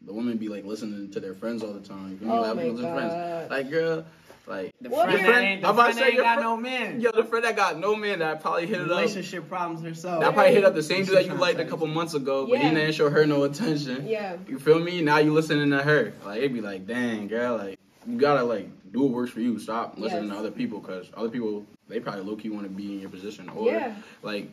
the 0.02 0.12
women 0.12 0.36
be 0.36 0.48
like 0.48 0.64
listening 0.64 1.10
to 1.12 1.20
their 1.20 1.34
friends 1.34 1.62
all 1.62 1.72
the 1.72 1.80
time. 1.86 2.10
You 2.12 2.16
feel 2.18 2.28
me? 2.28 2.34
Oh 2.34 2.40
like, 2.42 2.56
my 2.56 2.64
listen 2.64 2.92
friends. 2.94 3.12
God. 3.12 3.50
Like 3.50 3.70
girl, 3.70 4.04
like 4.46 4.74
The 4.80 4.88
What 4.88 5.04
friend, 5.06 5.20
if- 5.20 5.26
that 5.26 5.42
ain't, 5.42 5.62
the 5.62 5.68
I'm 5.68 5.74
about 5.74 5.86
to 5.88 5.92
friend 5.94 6.06
say 6.06 6.14
ain't 6.14 6.22
got 6.22 6.36
fr- 6.36 6.42
no 6.42 6.56
man. 6.56 7.00
yo, 7.00 7.10
the 7.12 7.24
friend 7.24 7.44
that 7.44 7.56
got 7.56 7.78
no 7.78 7.94
man 7.96 8.18
that 8.20 8.40
probably 8.40 8.66
hit 8.66 8.76
it 8.80 8.82
up. 8.84 8.88
Relationship 8.88 9.48
problems 9.48 9.82
herself. 9.82 10.20
That 10.22 10.32
probably 10.34 10.54
hit 10.54 10.64
up 10.64 10.74
the 10.74 10.82
same 10.82 11.04
dude 11.04 11.16
that 11.16 11.26
you 11.26 11.34
liked 11.34 11.60
a 11.60 11.64
couple 11.64 11.86
months 11.88 12.14
ago, 12.14 12.46
but 12.46 12.58
Yeah. 12.58 12.68
he 12.70 12.74
didn't 12.74 12.94
show 12.94 13.10
her 13.10 13.26
no 13.26 13.42
attention. 13.44 14.06
Yeah. 14.06 14.36
You 14.48 14.58
feel 14.58 14.78
me? 14.80 15.02
Now 15.02 15.18
you 15.18 15.32
listening 15.32 15.70
to 15.70 15.82
her. 15.82 16.14
Like 16.24 16.38
it'd 16.38 16.54
be 16.54 16.60
like, 16.60 16.86
dang, 16.86 17.28
girl, 17.28 17.56
like 17.58 17.78
you 18.06 18.16
gotta 18.18 18.42
like 18.42 18.70
do 18.92 19.00
what 19.02 19.10
works 19.10 19.30
for 19.32 19.40
you. 19.40 19.58
Stop 19.58 19.98
listening 19.98 20.24
Yes. 20.24 20.32
to 20.32 20.38
other 20.38 20.50
people 20.50 20.78
because 20.80 21.10
other 21.14 21.28
people 21.28 21.66
they 21.88 22.00
probably 22.00 22.22
low 22.22 22.36
key 22.36 22.48
want 22.50 22.64
to 22.64 22.70
be 22.70 22.94
in 22.94 23.00
your 23.00 23.10
position. 23.10 23.48
Or 23.50 23.66
Yeah. 23.66 23.94
like 24.22 24.50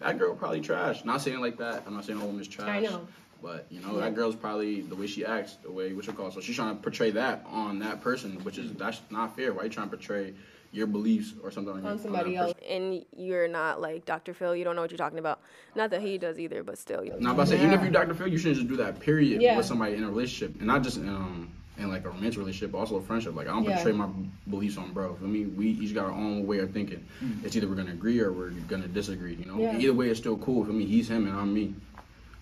that 0.00 0.18
girl 0.18 0.34
probably 0.34 0.60
trash. 0.60 1.04
Not 1.04 1.20
saying 1.22 1.40
like 1.40 1.56
that. 1.58 1.84
I'm 1.86 1.94
not 1.94 2.04
saying 2.04 2.20
a 2.20 2.24
woman's 2.26 2.48
trash. 2.48 2.68
I 2.68 2.80
know. 2.80 3.06
But 3.42 3.66
you 3.70 3.80
know 3.80 3.94
Yeah. 3.94 4.00
that 4.00 4.14
girl's 4.14 4.36
probably 4.36 4.82
the 4.82 4.94
way 4.94 5.06
she 5.06 5.24
acts, 5.24 5.56
the 5.62 5.70
way 5.70 5.92
what 5.94 6.06
you 6.06 6.12
call. 6.12 6.30
So 6.30 6.40
she's 6.40 6.56
trying 6.56 6.76
to 6.76 6.82
portray 6.82 7.10
that 7.12 7.44
on 7.48 7.78
that 7.78 8.02
person, 8.02 8.32
which 8.44 8.58
is 8.58 8.72
that's 8.74 9.00
not 9.10 9.34
fair. 9.36 9.52
Why 9.54 9.62
are 9.62 9.64
you 9.64 9.70
trying 9.70 9.88
to 9.88 9.96
portray 9.96 10.34
your 10.72 10.86
beliefs 10.86 11.32
or 11.42 11.50
something 11.50 11.72
on, 11.74 11.82
your- 11.82 11.90
on 11.92 11.98
somebody 11.98 12.34
that 12.34 12.40
else. 12.40 12.54
And 12.68 13.04
you're 13.16 13.48
not 13.48 13.80
like 13.80 14.04
Dr. 14.04 14.34
Phil, 14.34 14.54
you 14.54 14.62
don't 14.62 14.76
know 14.76 14.82
what 14.82 14.90
you're 14.92 14.98
talking 14.98 15.18
about. 15.18 15.40
Not 15.74 15.90
that 15.90 16.00
he 16.00 16.16
does 16.16 16.38
either, 16.38 16.62
but 16.62 16.78
still. 16.78 17.02
You 17.02 17.10
know. 17.12 17.18
Now, 17.18 17.32
if 17.32 17.38
I 17.40 17.44
say 17.44 17.56
even 17.56 17.72
if 17.72 17.80
you're 17.82 17.90
Dr. 17.90 18.14
Phil, 18.14 18.28
you 18.28 18.38
shouldn't 18.38 18.56
just 18.58 18.68
do 18.68 18.76
that. 18.76 19.00
Period. 19.00 19.42
Yeah. 19.42 19.56
With 19.56 19.66
somebody 19.66 19.94
in 19.96 20.04
a 20.04 20.08
relationship, 20.08 20.58
and 20.58 20.66
not 20.68 20.82
just 20.84 20.98
um 20.98 21.50
in 21.80 21.88
like 21.88 22.04
a 22.04 22.08
romantic 22.10 22.38
relationship, 22.38 22.72
but 22.72 22.78
also 22.78 22.96
a 22.96 23.00
friendship. 23.02 23.34
Like 23.34 23.48
I 23.48 23.52
don't 23.52 23.64
Yeah. 23.64 23.76
portray 23.76 23.92
my 23.92 24.08
beliefs 24.48 24.76
on 24.76 24.92
bro. 24.92 25.16
I 25.22 25.26
mean, 25.26 25.54
we 25.56 25.68
each 25.70 25.94
got 25.94 26.04
our 26.06 26.12
own 26.12 26.46
way 26.46 26.58
of 26.58 26.72
thinking. 26.72 27.04
Mm. 27.22 27.44
It's 27.44 27.56
either 27.56 27.66
we're 27.68 27.74
gonna 27.74 27.92
agree 27.92 28.20
or 28.20 28.32
we're 28.32 28.50
gonna 28.68 28.88
disagree. 28.88 29.34
You 29.34 29.46
know, 29.46 29.58
Yeah. 29.58 29.78
either 29.78 29.94
way, 29.94 30.08
it's 30.08 30.20
still 30.20 30.36
cool. 30.38 30.64
For 30.64 30.72
me, 30.72 30.84
he's 30.86 31.08
him 31.10 31.26
and 31.26 31.36
I'm 31.36 31.52
me. 31.52 31.74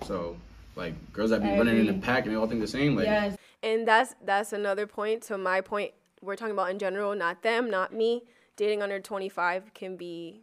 So 0.07 0.37
like 0.77 0.95
girls 1.13 1.31
that 1.31 1.43
be 1.43 1.49
I 1.49 1.57
running 1.59 1.79
in 1.79 1.87
the 1.87 1.95
pack 1.95 2.25
and 2.25 2.33
they 2.33 2.37
all 2.37 2.47
think 2.47 2.61
the 2.61 2.67
same. 2.67 2.97
Like 2.97 3.07
yes. 3.07 3.37
And 3.63 3.87
that's 3.87 4.15
that's 4.25 4.53
another 4.53 4.87
point. 4.87 5.25
So 5.25 5.39
my 5.39 5.61
point, 5.61 5.93
we're 6.21 6.37
talking 6.37 6.53
about 6.53 6.71
in 6.71 6.79
general, 6.79 7.15
not 7.15 7.43
them, 7.43 7.71
not 7.71 7.93
me. 7.93 8.25
Dating 8.57 8.83
under 8.83 8.99
25 8.99 9.73
can 9.75 9.97
be 9.97 10.43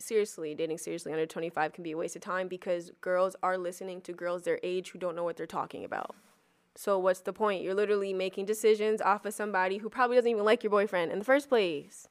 seriously 0.00 0.54
dating 0.54 0.78
seriously 0.78 1.12
under 1.12 1.26
25 1.26 1.72
can 1.72 1.82
be 1.82 1.90
a 1.90 1.96
waste 1.96 2.14
of 2.14 2.22
time 2.22 2.46
because 2.46 2.92
girls 3.00 3.34
are 3.42 3.58
listening 3.58 4.00
to 4.00 4.12
girls 4.12 4.42
their 4.44 4.60
age 4.62 4.90
who 4.90 4.98
don't 4.98 5.16
know 5.16 5.24
what 5.24 5.36
they're 5.36 5.44
talking 5.46 5.84
about. 5.84 6.14
So 6.78 6.96
what's 6.96 7.22
the 7.22 7.32
point? 7.32 7.64
You're 7.64 7.74
literally 7.74 8.12
making 8.14 8.46
decisions 8.46 9.00
off 9.00 9.26
of 9.26 9.34
somebody 9.34 9.78
who 9.78 9.88
probably 9.88 10.14
doesn't 10.16 10.30
even 10.30 10.44
like 10.44 10.62
your 10.62 10.70
boyfriend 10.70 11.10
in 11.10 11.18
the 11.18 11.24
first 11.24 11.48
place. 11.48 12.06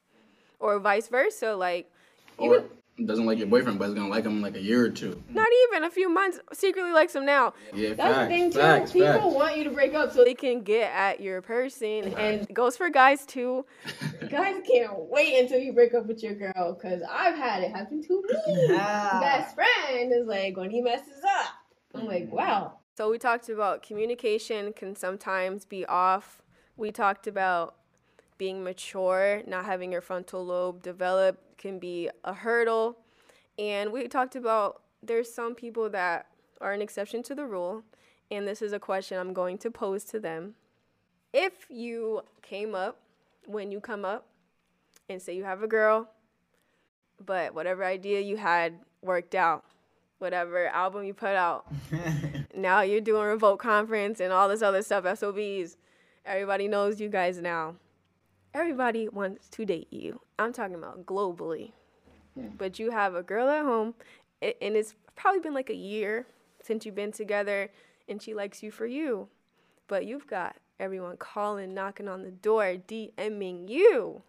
Or 0.59 0.77
vice 0.77 1.07
versa, 1.07 1.55
like 1.55 1.89
or 2.37 2.65
doesn't 3.05 3.25
like 3.25 3.37
your 3.37 3.47
boyfriend, 3.47 3.79
but 3.79 3.87
is 3.87 3.93
gonna 3.93 4.09
like 4.09 4.25
him 4.25 4.33
in 4.33 4.41
like 4.41 4.57
a 4.57 4.61
year 4.61 4.83
or 4.83 4.89
two. 4.89 5.23
not 5.29 5.47
even 5.69 5.85
a 5.85 5.89
few 5.89 6.09
months 6.09 6.41
secretly 6.51 6.91
likes 6.91 7.15
him 7.15 7.25
now. 7.25 7.53
Yeah, 7.73 7.93
That's 7.93 7.99
facts, 8.13 8.19
the 8.19 8.27
thing 8.27 8.51
too. 8.51 8.59
facts, 8.59 8.91
People 8.91 9.11
facts. 9.13 9.35
want 9.35 9.57
you 9.57 9.63
to 9.63 9.69
break 9.69 9.93
up 9.93 10.11
so 10.11 10.25
They 10.25 10.33
can 10.33 10.63
get 10.63 10.91
at 10.91 11.21
your 11.21 11.41
person 11.41 12.13
and 12.17 12.41
it 12.41 12.53
goes 12.53 12.75
for 12.75 12.89
guys 12.89 13.25
too. 13.25 13.65
guys 14.29 14.61
can't 14.69 14.99
wait 15.09 15.39
until 15.39 15.59
you 15.59 15.71
break 15.71 15.93
up 15.93 16.07
with 16.07 16.21
your 16.21 16.33
girl 16.33 16.73
because 16.73 17.01
I've 17.09 17.35
had 17.37 17.63
it 17.63 17.71
happen 17.71 18.03
to 18.03 18.21
me. 18.21 18.67
Ah. 18.77 19.19
Best 19.21 19.55
friend 19.55 20.11
is 20.11 20.27
like 20.27 20.57
when 20.57 20.69
he 20.69 20.81
messes 20.81 21.23
up. 21.39 21.53
I'm 21.95 22.05
like, 22.05 22.29
wow. 22.29 22.76
So 22.97 23.11
we 23.11 23.19
talked 23.19 23.47
about 23.47 23.83
communication 23.83 24.73
can 24.73 24.95
sometimes 24.95 25.65
be 25.65 25.85
off. 25.85 26.41
We 26.77 26.91
talked 26.91 27.27
about 27.27 27.75
being 28.39 28.63
mature, 28.63 29.43
not 29.45 29.65
having 29.65 29.91
your 29.91 30.01
frontal 30.01 30.43
lobe 30.43 30.81
develop 30.81 31.37
can 31.59 31.77
be 31.77 32.09
a 32.23 32.33
hurdle. 32.33 32.97
And 33.59 33.91
we 33.91 34.07
talked 34.07 34.35
about 34.35 34.81
there's 35.03 35.31
some 35.31 35.53
people 35.53 35.91
that 35.91 36.25
are 36.59 36.73
an 36.73 36.81
exception 36.81 37.21
to 37.21 37.35
the 37.35 37.45
rule. 37.45 37.83
And 38.31 38.47
this 38.47 38.63
is 38.63 38.73
a 38.73 38.79
question 38.79 39.19
I'm 39.19 39.31
going 39.31 39.59
to 39.59 39.69
pose 39.69 40.03
to 40.05 40.19
them. 40.19 40.55
If 41.33 41.67
you 41.69 42.23
came 42.41 42.73
up, 42.73 42.97
when 43.45 43.71
you 43.71 43.79
come 43.79 44.05
up, 44.05 44.25
and 45.07 45.21
say 45.21 45.35
you 45.35 45.43
have 45.43 45.61
a 45.61 45.67
girl, 45.67 46.09
but 47.23 47.53
whatever 47.53 47.85
idea 47.85 48.21
you 48.21 48.37
had 48.37 48.79
worked 49.03 49.35
out, 49.35 49.65
whatever 50.19 50.67
album 50.67 51.03
you 51.03 51.13
put 51.13 51.35
out, 51.35 51.65
now 52.55 52.81
you're 52.81 53.01
doing 53.01 53.23
revolt 53.23 53.59
conference 53.59 54.19
and 54.19 54.33
all 54.33 54.49
this 54.49 54.61
other 54.61 54.81
stuff, 54.81 55.05
SOBs. 55.17 55.77
Everybody 56.25 56.67
knows 56.67 56.99
you 56.99 57.09
guys 57.09 57.37
now. 57.37 57.75
Everybody 58.53 59.07
wants 59.07 59.47
to 59.49 59.65
date 59.65 59.87
you. 59.91 60.21
I'm 60.39 60.53
talking 60.53 60.75
about 60.75 61.05
globally. 61.05 61.71
Hmm. 62.35 62.47
But 62.57 62.79
you 62.79 62.91
have 62.91 63.15
a 63.15 63.23
girl 63.23 63.49
at 63.49 63.63
home, 63.63 63.93
and 64.41 64.75
it's 64.75 64.95
probably 65.15 65.39
been 65.39 65.53
like 65.53 65.69
a 65.69 65.75
year 65.75 66.25
since 66.61 66.85
you've 66.85 66.95
been 66.95 67.11
together, 67.11 67.69
and 68.09 68.21
she 68.21 68.33
likes 68.33 68.61
you 68.63 68.71
for 68.71 68.85
you. 68.85 69.27
But 69.87 70.05
you've 70.05 70.27
got 70.27 70.57
everyone 70.79 71.17
calling, 71.17 71.73
knocking 71.73 72.07
on 72.07 72.23
the 72.23 72.31
door, 72.31 72.75
DMing 72.87 73.69
you. 73.69 74.23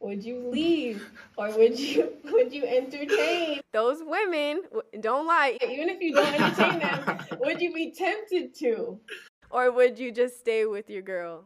Would 0.00 0.24
you 0.24 0.48
leave 0.50 1.08
or 1.36 1.50
would 1.56 1.78
you 1.78 2.12
would 2.24 2.52
you 2.52 2.64
entertain? 2.64 3.60
Those 3.72 3.98
women, 4.02 4.62
don't 5.00 5.26
lie. 5.26 5.58
Even 5.62 5.88
if 5.88 6.00
you 6.00 6.14
don't 6.14 6.34
entertain 6.40 6.78
them, 6.80 7.18
would 7.40 7.60
you 7.60 7.72
be 7.72 7.92
tempted 7.92 8.54
to? 8.56 9.00
Or 9.50 9.70
would 9.72 9.98
you 9.98 10.12
just 10.12 10.38
stay 10.38 10.66
with 10.66 10.90
your 10.90 11.02
girl? 11.02 11.44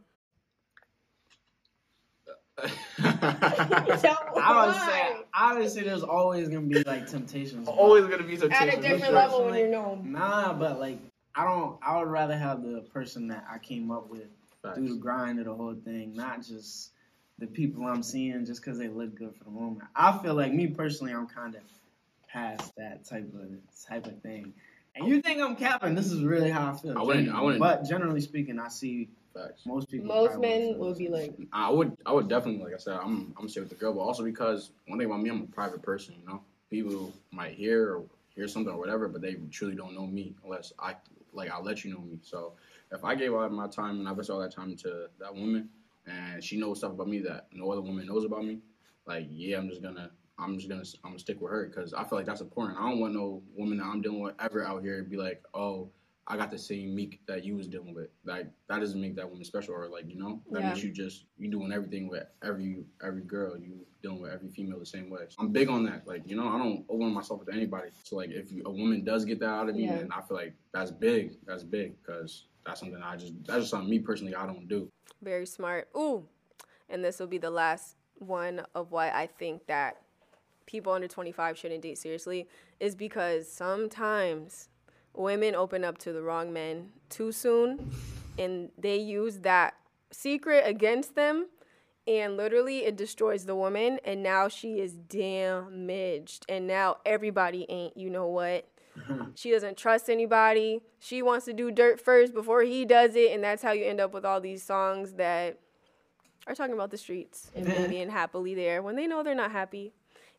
I 3.02 4.66
would 4.66 4.76
say, 4.76 5.24
obviously, 5.32 5.82
there's 5.82 6.02
always 6.02 6.48
gonna 6.48 6.66
be 6.66 6.82
like 6.82 7.06
temptations. 7.06 7.68
Always 7.68 8.06
gonna 8.06 8.24
be 8.24 8.36
some 8.36 8.52
At 8.52 8.68
a 8.68 8.72
tension. 8.72 8.90
different 8.92 9.14
level 9.14 9.46
when 9.46 9.54
you're 9.58 9.68
known. 9.68 10.12
Nah, 10.12 10.52
but 10.52 10.78
like, 10.78 10.98
I 11.34 11.44
don't. 11.44 11.78
I 11.82 11.98
would 11.98 12.08
rather 12.08 12.36
have 12.36 12.62
the 12.62 12.82
person 12.92 13.28
that 13.28 13.46
I 13.50 13.58
came 13.58 13.90
up 13.90 14.10
with 14.10 14.26
Facts. 14.62 14.76
through 14.76 14.88
the 14.88 14.96
grind 14.96 15.38
of 15.38 15.46
the 15.46 15.54
whole 15.54 15.74
thing, 15.74 16.14
not 16.14 16.42
just 16.44 16.90
the 17.40 17.46
people 17.46 17.84
I'm 17.86 18.02
seeing 18.02 18.44
just 18.44 18.62
because 18.62 18.78
they 18.78 18.88
look 18.88 19.16
good 19.16 19.34
for 19.34 19.44
the 19.44 19.50
moment. 19.50 19.82
I 19.96 20.16
feel 20.18 20.34
like 20.34 20.52
me 20.52 20.68
personally, 20.68 21.12
I'm 21.12 21.26
kind 21.26 21.54
of 21.56 21.62
past 22.28 22.72
that 22.76 23.04
type 23.04 23.32
of 23.34 23.48
type 23.88 24.06
of 24.06 24.20
thing. 24.22 24.52
And 24.94 25.08
you 25.08 25.22
think 25.22 25.40
I'm 25.40 25.56
capping? 25.56 25.94
This 25.94 26.12
is 26.12 26.22
really 26.22 26.50
how 26.50 26.72
I 26.72 26.76
feel. 26.76 26.98
I 26.98 27.02
wouldn't- 27.02 27.28
I 27.30 27.40
wouldn't- 27.40 27.60
But 27.60 27.84
generally 27.84 28.20
speaking, 28.20 28.58
I 28.58 28.68
see 28.68 29.08
Facts. 29.32 29.64
most 29.64 29.88
people. 29.88 30.06
Most 30.08 30.38
men 30.38 30.72
feel 30.72 30.78
will 30.78 30.94
be 30.94 31.08
like, 31.08 31.32
I 31.52 31.70
would, 31.70 31.96
I 32.04 32.12
would 32.12 32.28
definitely, 32.28 32.62
like 32.62 32.74
I 32.74 32.78
said, 32.78 32.94
I'm, 32.94 33.32
I'm 33.38 33.46
gonna 33.46 33.48
with 33.60 33.68
the 33.70 33.76
girl, 33.76 33.94
but 33.94 34.00
also 34.00 34.24
because 34.24 34.70
one 34.86 34.98
thing 34.98 35.06
about 35.06 35.22
me, 35.22 35.30
I'm 35.30 35.42
a 35.42 35.46
private 35.46 35.82
person. 35.82 36.16
You 36.20 36.26
know, 36.28 36.42
people 36.70 37.12
might 37.30 37.52
hear 37.54 37.94
or 37.96 38.04
hear 38.34 38.48
something 38.48 38.72
or 38.72 38.78
whatever, 38.78 39.08
but 39.08 39.22
they 39.22 39.34
truly 39.50 39.74
don't 39.76 39.94
know 39.94 40.06
me 40.06 40.34
unless 40.44 40.72
I, 40.78 40.96
like, 41.32 41.50
I'll 41.50 41.62
let 41.64 41.84
you 41.84 41.94
know 41.94 42.00
me. 42.00 42.18
So 42.22 42.52
if 42.92 43.04
I 43.04 43.14
gave 43.14 43.32
all 43.32 43.48
my 43.48 43.68
time 43.68 44.00
and 44.00 44.08
I 44.08 44.10
invested 44.10 44.32
all 44.32 44.40
that 44.40 44.52
time 44.52 44.76
to 44.76 45.08
that 45.20 45.34
woman, 45.34 45.68
and 46.06 46.42
she 46.42 46.58
knows 46.58 46.78
stuff 46.78 46.92
about 46.92 47.08
me 47.08 47.20
that 47.20 47.48
no 47.52 47.70
other 47.70 47.80
woman 47.80 48.06
knows 48.06 48.24
about 48.24 48.44
me, 48.44 48.58
like, 49.06 49.26
yeah, 49.30 49.58
I'm 49.58 49.68
just 49.68 49.82
gonna, 49.82 50.10
I'm 50.38 50.56
just 50.56 50.68
gonna, 50.68 50.84
I'm 51.04 51.10
gonna 51.10 51.18
stick 51.18 51.40
with 51.40 51.52
her 51.52 51.66
because 51.66 51.92
I 51.92 52.04
feel 52.04 52.18
like 52.18 52.26
that's 52.26 52.40
important. 52.40 52.78
I 52.78 52.88
don't 52.88 53.00
want 53.00 53.14
no 53.14 53.42
woman 53.54 53.78
that 53.78 53.84
I'm 53.84 54.00
dealing 54.00 54.20
with 54.20 54.34
ever 54.40 54.64
out 54.64 54.82
here 54.82 55.02
be 55.02 55.16
like, 55.16 55.42
oh. 55.54 55.90
I 56.30 56.36
got 56.36 56.52
the 56.52 56.58
same 56.58 56.94
Meek 56.94 57.20
that 57.26 57.44
you 57.44 57.56
was 57.56 57.66
dealing 57.66 57.92
with. 57.92 58.08
Like 58.24 58.46
that 58.68 58.78
doesn't 58.78 59.00
make 59.00 59.16
that 59.16 59.28
woman 59.28 59.44
special, 59.44 59.74
or 59.74 59.88
like 59.88 60.08
you 60.08 60.16
know 60.16 60.40
that 60.52 60.60
Yeah. 60.60 60.68
makes 60.68 60.82
you 60.84 60.92
just 60.92 61.24
you 61.36 61.50
doing 61.50 61.72
everything 61.72 62.08
with 62.08 62.22
every 62.44 62.84
every 63.04 63.22
girl. 63.22 63.58
You 63.58 63.84
dealing 64.00 64.22
with 64.22 64.32
every 64.32 64.48
female 64.48 64.78
the 64.78 64.86
same 64.86 65.10
way. 65.10 65.22
I'm 65.40 65.48
big 65.48 65.68
on 65.68 65.84
that. 65.86 66.06
Like 66.06 66.22
you 66.26 66.36
know, 66.36 66.46
I 66.48 66.56
don't 66.56 66.84
open 66.88 67.12
myself 67.12 67.44
to 67.46 67.52
anybody. 67.52 67.88
So 68.04 68.14
like 68.14 68.30
if 68.30 68.48
a 68.64 68.70
woman 68.70 69.02
does 69.02 69.24
get 69.24 69.40
that 69.40 69.48
out 69.48 69.68
of 69.68 69.74
me, 69.74 69.86
Yeah. 69.86 69.96
then 69.96 70.10
I 70.16 70.20
feel 70.22 70.36
like 70.36 70.54
that's 70.72 70.92
big. 70.92 71.36
That's 71.46 71.64
big 71.64 71.94
because 72.00 72.46
that's 72.64 72.78
something 72.78 73.02
I 73.02 73.16
just 73.16 73.34
that's 73.44 73.60
just 73.62 73.70
something 73.72 73.90
me 73.90 73.98
personally 73.98 74.36
I 74.36 74.46
don't 74.46 74.68
do. 74.68 74.88
Very 75.22 75.46
smart. 75.46 75.88
Ooh, 75.96 76.28
and 76.88 77.04
this 77.04 77.18
will 77.18 77.26
be 77.26 77.38
the 77.38 77.50
last 77.50 77.96
one 78.18 78.62
of 78.76 78.92
why 78.92 79.10
I 79.10 79.26
think 79.26 79.66
that 79.66 79.96
people 80.66 80.92
under 80.92 81.08
25 81.08 81.58
shouldn't 81.58 81.82
date 81.82 81.98
seriously 81.98 82.46
is 82.78 82.94
because 82.94 83.50
sometimes 83.50 84.68
women 85.14 85.54
open 85.54 85.84
up 85.84 85.98
to 85.98 86.12
the 86.12 86.22
wrong 86.22 86.52
men 86.52 86.90
too 87.08 87.32
soon 87.32 87.90
and 88.38 88.70
they 88.78 88.96
use 88.96 89.38
that 89.40 89.74
secret 90.12 90.62
against 90.66 91.14
them 91.14 91.46
and 92.06 92.36
literally 92.36 92.78
it 92.78 92.96
destroys 92.96 93.44
the 93.44 93.54
woman 93.54 93.98
and 94.04 94.22
now 94.22 94.48
she 94.48 94.80
is 94.80 94.92
damaged 94.92 96.44
and 96.48 96.66
now 96.66 96.96
everybody 97.04 97.66
ain't 97.68 97.96
you 97.96 98.10
know 98.10 98.26
what? 98.26 98.66
She 99.34 99.50
doesn't 99.50 99.76
trust 99.76 100.10
anybody. 100.10 100.80
She 100.98 101.22
wants 101.22 101.46
to 101.46 101.52
do 101.52 101.70
dirt 101.70 102.00
first 102.00 102.34
before 102.34 102.62
he 102.62 102.84
does 102.84 103.14
it 103.14 103.32
and 103.32 103.42
that's 103.42 103.62
how 103.62 103.72
you 103.72 103.84
end 103.84 104.00
up 104.00 104.12
with 104.12 104.24
all 104.24 104.40
these 104.40 104.62
songs 104.62 105.14
that 105.14 105.58
are 106.46 106.54
talking 106.54 106.74
about 106.74 106.90
the 106.90 106.98
streets 106.98 107.50
and 107.54 107.66
being 107.88 108.10
happily 108.10 108.54
there 108.54 108.82
when 108.82 108.96
they 108.96 109.06
know 109.06 109.22
they're 109.22 109.34
not 109.34 109.52
happy. 109.52 109.92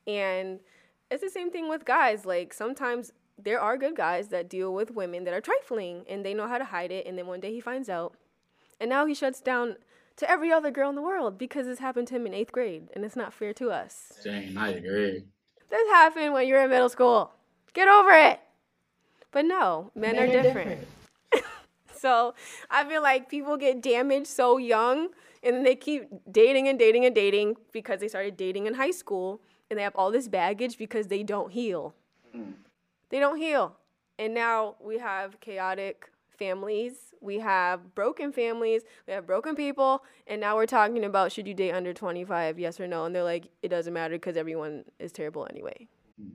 And 0.05 0.59
it's 1.09 1.23
the 1.23 1.29
same 1.29 1.51
thing 1.51 1.69
with 1.69 1.85
guys 1.85 2.25
like 2.25 2.53
sometimes 2.53 3.11
there 3.37 3.59
are 3.59 3.77
good 3.77 3.95
guys 3.95 4.29
that 4.29 4.49
deal 4.49 4.73
with 4.73 4.91
women 4.91 5.23
that 5.23 5.33
are 5.33 5.41
trifling 5.41 6.05
and 6.09 6.25
they 6.25 6.33
know 6.33 6.47
how 6.47 6.57
to 6.57 6.65
hide 6.65 6.91
it 6.91 7.05
and 7.05 7.17
then 7.17 7.27
one 7.27 7.39
day 7.39 7.51
he 7.51 7.59
finds 7.59 7.89
out 7.89 8.15
and 8.79 8.89
now 8.89 9.05
he 9.05 9.13
shuts 9.13 9.41
down 9.41 9.75
to 10.17 10.29
every 10.29 10.51
other 10.51 10.71
girl 10.71 10.89
in 10.89 10.95
the 10.95 11.01
world 11.01 11.37
because 11.37 11.65
this 11.65 11.79
happened 11.79 12.07
to 12.07 12.15
him 12.15 12.25
in 12.25 12.33
eighth 12.33 12.51
grade 12.51 12.89
and 12.93 13.05
it's 13.05 13.15
not 13.15 13.33
fair 13.33 13.53
to 13.53 13.69
us. 13.71 14.19
Dang, 14.23 14.57
I 14.57 14.69
agree. 14.69 15.23
this 15.69 15.89
happened 15.89 16.33
when 16.33 16.47
you're 16.47 16.63
in 16.63 16.69
middle 16.69 16.89
school. 16.89 17.31
Get 17.73 17.87
over 17.87 18.11
it. 18.11 18.39
But 19.31 19.45
no 19.45 19.91
men, 19.95 20.17
are, 20.17 20.27
different. 20.27 20.85
so 22.01 22.33
i 22.69 22.83
feel 22.83 23.01
like 23.01 23.29
people 23.29 23.55
get 23.55 23.81
damaged 23.81 24.27
so 24.27 24.57
young 24.57 25.09
and 25.43 25.55
then 25.55 25.63
they 25.63 25.75
keep 25.75 26.07
dating 26.31 26.67
and 26.67 26.77
dating 26.77 27.05
and 27.05 27.13
dating 27.13 27.55
because 27.71 27.99
they 27.99 28.07
started 28.07 28.35
dating 28.35 28.65
in 28.65 28.73
high 28.73 28.91
school 28.91 29.39
and 29.69 29.77
they 29.77 29.83
have 29.83 29.95
all 29.95 30.11
this 30.11 30.27
baggage 30.27 30.77
because 30.77 31.07
they 31.07 31.23
don't 31.23 31.51
heal 31.51 31.93
hmm. 32.33 32.51
They 33.11 33.19
don't 33.19 33.37
heal. 33.37 33.75
And 34.17 34.33
now 34.33 34.75
we 34.79 34.97
have 34.97 35.39
chaotic 35.39 36.09
families, 36.37 36.93
we 37.21 37.39
have 37.39 37.93
broken 37.93 38.31
families, 38.31 38.81
we 39.07 39.13
have 39.13 39.27
broken 39.27 39.55
people, 39.55 40.03
and 40.25 40.41
now 40.41 40.55
we're 40.55 40.65
talking 40.65 41.03
about 41.05 41.31
should 41.31 41.47
you 41.47 41.53
date 41.53 41.71
under 41.71 41.93
25, 41.93 42.57
yes 42.57 42.79
or 42.79 42.87
no? 42.87 43.05
And 43.05 43.15
they're 43.15 43.23
like, 43.23 43.49
it 43.61 43.67
doesn't 43.67 43.93
matter 43.93 44.15
because 44.15 44.37
everyone 44.37 44.83
is 44.97 45.11
terrible 45.11 45.47
anyway. 45.49 45.87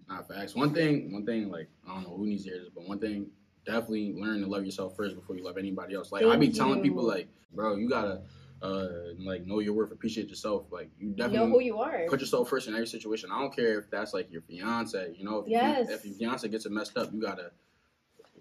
Not 0.08 0.28
facts. 0.28 0.54
One 0.54 0.72
thing, 0.72 1.12
one 1.12 1.26
thing, 1.26 1.50
like 1.50 1.68
I 1.86 1.94
don't 1.94 2.04
know 2.04 2.16
who 2.16 2.26
needs 2.26 2.44
to 2.44 2.50
hear 2.50 2.60
this, 2.60 2.70
but 2.74 2.88
one 2.88 2.98
thing, 2.98 3.26
definitely 3.64 4.14
learn 4.14 4.40
to 4.40 4.46
love 4.46 4.64
yourself 4.64 4.96
first 4.96 5.16
before 5.16 5.36
you 5.36 5.44
love 5.44 5.58
anybody 5.58 5.94
else. 5.94 6.12
Like 6.12 6.24
I 6.24 6.36
be 6.36 6.46
Thank 6.46 6.56
telling 6.56 6.78
you. 6.78 6.82
people, 6.84 7.04
like, 7.04 7.28
bro, 7.52 7.76
you 7.76 7.88
gotta, 7.88 8.20
uh, 8.62 8.86
like 9.18 9.46
know 9.46 9.60
your 9.60 9.74
worth, 9.74 9.92
appreciate 9.92 10.28
yourself. 10.28 10.64
Like 10.70 10.90
you 10.98 11.10
definitely 11.10 11.46
Know 11.48 11.52
who 11.52 11.60
you 11.60 11.78
are. 11.78 12.06
put 12.08 12.20
yourself 12.20 12.48
first 12.48 12.68
in 12.68 12.74
every 12.74 12.86
situation. 12.86 13.30
I 13.32 13.38
don't 13.40 13.54
care 13.54 13.78
if 13.78 13.90
that's 13.90 14.14
like 14.14 14.30
your 14.30 14.42
fiance. 14.42 15.14
You 15.16 15.24
know, 15.24 15.38
if, 15.40 15.48
Yes. 15.48 15.88
you, 15.88 15.94
if 15.94 16.04
your 16.06 16.14
fiance 16.14 16.48
gets 16.48 16.66
it 16.66 16.72
messed 16.72 16.96
up, 16.96 17.12
you 17.12 17.20
gotta 17.20 17.50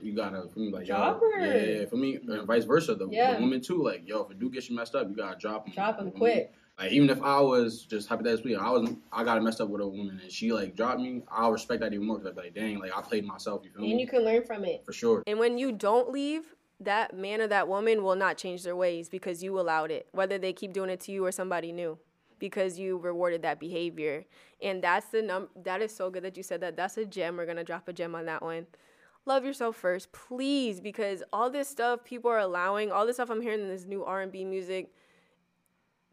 you 0.02 0.14
gotta 0.14 0.48
for 0.50 0.60
me 0.60 0.72
like 0.72 0.86
Drop 0.88 1.22
yo, 1.22 1.32
her. 1.32 1.46
yeah, 1.46 1.80
yeah, 1.80 1.86
for 1.86 1.96
me 1.98 2.16
and 2.16 2.46
vice 2.48 2.66
versa. 2.66 2.96
The, 2.96 3.08
Yeah. 3.10 3.36
the 3.36 3.42
woman 3.42 3.62
too, 3.62 3.82
like 3.84 4.08
yo, 4.08 4.24
if 4.24 4.32
a 4.32 4.34
dude 4.34 4.54
gets 4.54 4.70
you 4.70 4.76
messed 4.76 4.96
up, 4.96 5.08
you 5.10 5.16
gotta 5.16 5.38
drop 5.40 5.68
him. 5.68 5.74
Drop 5.74 6.00
him 6.00 6.12
For 6.12 6.18
quick. 6.18 6.54
Like 6.78 6.92
even 6.92 7.10
if 7.10 7.22
I 7.22 7.40
was 7.40 7.84
just 7.86 8.10
hypothetically, 8.10 8.56
I 8.58 8.70
was 8.70 8.90
I 9.12 9.24
got 9.24 9.42
messed 9.42 9.62
up 9.62 9.70
with 9.70 9.82
a 9.82 9.88
woman 9.88 10.20
and 10.22 10.32
she 10.32 10.52
like 10.52 10.76
dropped 10.76 11.00
me, 11.00 11.24
I'll 11.32 11.52
respect 11.54 11.80
that 11.82 11.94
even 11.94 12.06
more 12.06 12.18
because 12.20 12.32
I'd 12.32 12.36
be 12.36 12.42
like, 12.44 12.54
dang, 12.56 12.80
like 12.80 12.92
I 12.96 13.02
played 13.02 13.26
myself. 13.26 13.62
You 13.64 13.70
feel 13.72 13.78
And 13.80 13.86
me? 13.86 13.92
And 13.92 14.02
you 14.02 14.08
can 14.08 14.24
learn 14.26 14.44
from 14.44 14.66
it. 14.66 14.84
for 14.86 14.92
sure. 14.92 15.24
And 15.28 15.40
when 15.40 15.58
you 15.58 15.72
don't 15.72 16.12
leave, 16.12 16.44
that 16.80 17.16
man 17.16 17.42
or 17.42 17.48
that 17.48 17.68
woman 17.68 18.04
will 18.04 18.16
not 18.16 18.38
change 18.38 18.64
their 18.64 18.76
ways 18.76 19.10
because 19.10 19.42
you 19.44 19.60
allowed 19.60 19.92
it, 19.92 20.08
whether 20.12 20.38
they 20.38 20.54
keep 20.54 20.74
doing 20.74 20.90
it 20.90 21.00
to 21.02 21.12
you 21.12 21.26
or 21.26 21.32
somebody 21.32 21.72
new, 21.72 21.98
because 22.40 22.78
you 22.78 22.98
rewarded 22.98 23.42
that 23.44 23.60
behavior. 23.60 24.26
And 24.62 24.82
that's 24.82 25.08
the 25.08 25.22
num. 25.22 25.50
That 25.64 25.82
is 25.82 25.96
so 25.96 26.10
good 26.10 26.24
that 26.24 26.38
you 26.38 26.44
said 26.44 26.62
that. 26.62 26.76
That's 26.76 26.98
a 26.98 27.06
gem. 27.06 27.38
We're 27.38 27.46
gonna 27.46 27.64
drop 27.64 27.88
a 27.88 27.94
gem 27.94 28.16
on 28.16 28.26
that 28.26 28.42
one. 28.42 28.68
Love 29.26 29.44
yourself 29.44 29.76
first, 29.76 30.12
please, 30.12 30.80
because 30.80 31.24
all 31.34 31.50
this 31.50 31.68
stuff 31.68 32.04
people 32.04 32.30
are 32.30 32.40
allowing, 32.40 32.92
all 32.92 33.08
this 33.08 33.16
stuff 33.16 33.32
I'm 33.32 33.42
hearing 33.42 33.62
in 33.62 33.70
this 33.70 33.86
new 33.86 34.04
R&B 34.04 34.46
music, 34.46 34.94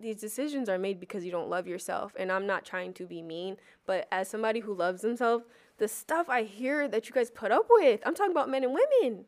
these 0.00 0.16
decisions 0.16 0.68
are 0.68 0.78
made 0.78 0.98
because 0.98 1.24
you 1.24 1.30
don't 1.30 1.50
love 1.50 1.66
yourself. 1.66 2.14
And 2.18 2.32
I'm 2.32 2.46
not 2.46 2.64
trying 2.64 2.94
to 2.94 3.06
be 3.06 3.20
mean, 3.20 3.58
but 3.86 4.08
as 4.10 4.28
somebody 4.28 4.60
who 4.60 4.74
loves 4.74 5.02
themselves, 5.02 5.44
the 5.78 5.88
stuff 5.88 6.28
I 6.30 6.44
hear 6.44 6.88
that 6.88 7.06
you 7.06 7.14
guys 7.14 7.30
put 7.30 7.52
up 7.52 7.66
with, 7.68 8.00
I'm 8.06 8.14
talking 8.14 8.32
about 8.32 8.48
men 8.48 8.64
and 8.64 8.72
women. 8.72 9.26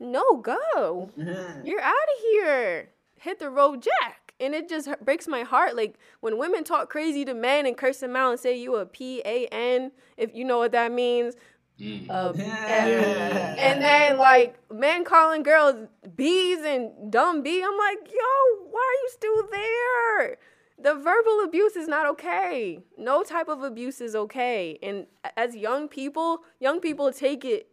No, 0.00 0.36
go. 0.36 1.10
You're 1.16 1.80
out 1.80 1.94
of 1.94 2.20
here. 2.30 2.90
Hit 3.16 3.38
the 3.38 3.50
road, 3.50 3.82
Jack. 3.82 4.34
And 4.40 4.54
it 4.54 4.68
just 4.68 4.88
breaks 5.04 5.26
my 5.26 5.42
heart. 5.42 5.74
Like 5.74 5.96
when 6.20 6.38
women 6.38 6.62
talk 6.62 6.88
crazy 6.88 7.24
to 7.24 7.34
men 7.34 7.66
and 7.66 7.76
curse 7.76 7.98
them 7.98 8.14
out 8.14 8.30
and 8.30 8.38
say 8.40 8.56
you 8.56 8.76
a 8.76 8.86
P 8.86 9.20
A 9.24 9.46
N, 9.50 9.90
if 10.16 10.32
you 10.34 10.44
know 10.44 10.58
what 10.58 10.72
that 10.72 10.92
means. 10.92 11.34
Mm. 11.80 12.08
Uh, 12.08 12.32
Yeah. 12.36 13.54
and 13.58 13.82
then 13.82 14.18
like 14.18 14.56
men 14.72 15.04
calling 15.04 15.42
girls 15.42 15.88
bees 16.14 16.58
and 16.64 17.10
dumb 17.10 17.42
bee. 17.42 17.62
I'm 17.62 17.76
like, 17.76 18.08
yo, 18.12 18.66
why 18.70 18.80
are 18.80 19.00
you 19.02 19.08
still 19.10 19.48
there? 19.50 20.36
The 20.80 20.94
verbal 20.94 21.40
abuse 21.44 21.74
is 21.74 21.88
not 21.88 22.06
okay. 22.06 22.78
No 22.96 23.24
type 23.24 23.48
of 23.48 23.64
abuse 23.64 24.00
is 24.00 24.14
okay. 24.14 24.78
And 24.80 25.06
as 25.36 25.56
young 25.56 25.88
people, 25.88 26.42
young 26.60 26.78
people 26.80 27.12
take 27.12 27.44
it 27.44 27.68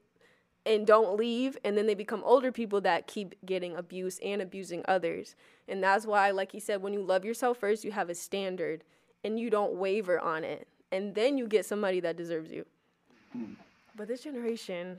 and 0.65 0.87
don't 0.87 1.17
leave 1.17 1.57
and 1.63 1.77
then 1.77 1.85
they 1.87 1.93
become 1.93 2.23
older 2.23 2.51
people 2.51 2.81
that 2.81 3.07
keep 3.07 3.35
getting 3.45 3.75
abused 3.75 4.21
and 4.23 4.41
abusing 4.41 4.83
others. 4.87 5.35
And 5.67 5.83
that's 5.83 6.05
why 6.05 6.31
like 6.31 6.51
he 6.51 6.59
said 6.59 6.81
when 6.81 6.93
you 6.93 7.01
love 7.01 7.23
yourself 7.25 7.57
first, 7.57 7.83
you 7.83 7.91
have 7.91 8.09
a 8.09 8.15
standard 8.15 8.83
and 9.23 9.39
you 9.39 9.49
don't 9.49 9.73
waver 9.75 10.19
on 10.19 10.43
it. 10.43 10.67
And 10.91 11.13
then 11.15 11.37
you 11.37 11.47
get 11.47 11.65
somebody 11.65 11.99
that 12.01 12.15
deserves 12.17 12.51
you. 12.51 12.65
Hmm. 13.31 13.53
But 13.95 14.07
this 14.07 14.21
generation, 14.23 14.97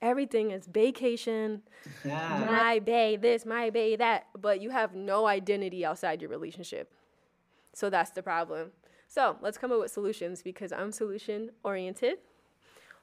everything 0.00 0.50
is 0.50 0.66
vacation, 0.66 1.62
Yeah. 2.04 2.44
my 2.48 2.78
bay 2.78 3.16
this, 3.16 3.44
my 3.44 3.70
bay 3.70 3.96
that, 3.96 4.26
but 4.38 4.60
you 4.60 4.70
have 4.70 4.94
no 4.94 5.26
identity 5.26 5.84
outside 5.84 6.20
your 6.20 6.30
relationship. 6.30 6.92
So 7.72 7.90
that's 7.90 8.10
the 8.10 8.22
problem. 8.22 8.72
So 9.08 9.36
let's 9.40 9.58
come 9.58 9.72
up 9.72 9.80
with 9.80 9.90
solutions 9.90 10.42
because 10.42 10.72
I'm 10.72 10.92
solution 10.92 11.50
oriented. 11.64 12.18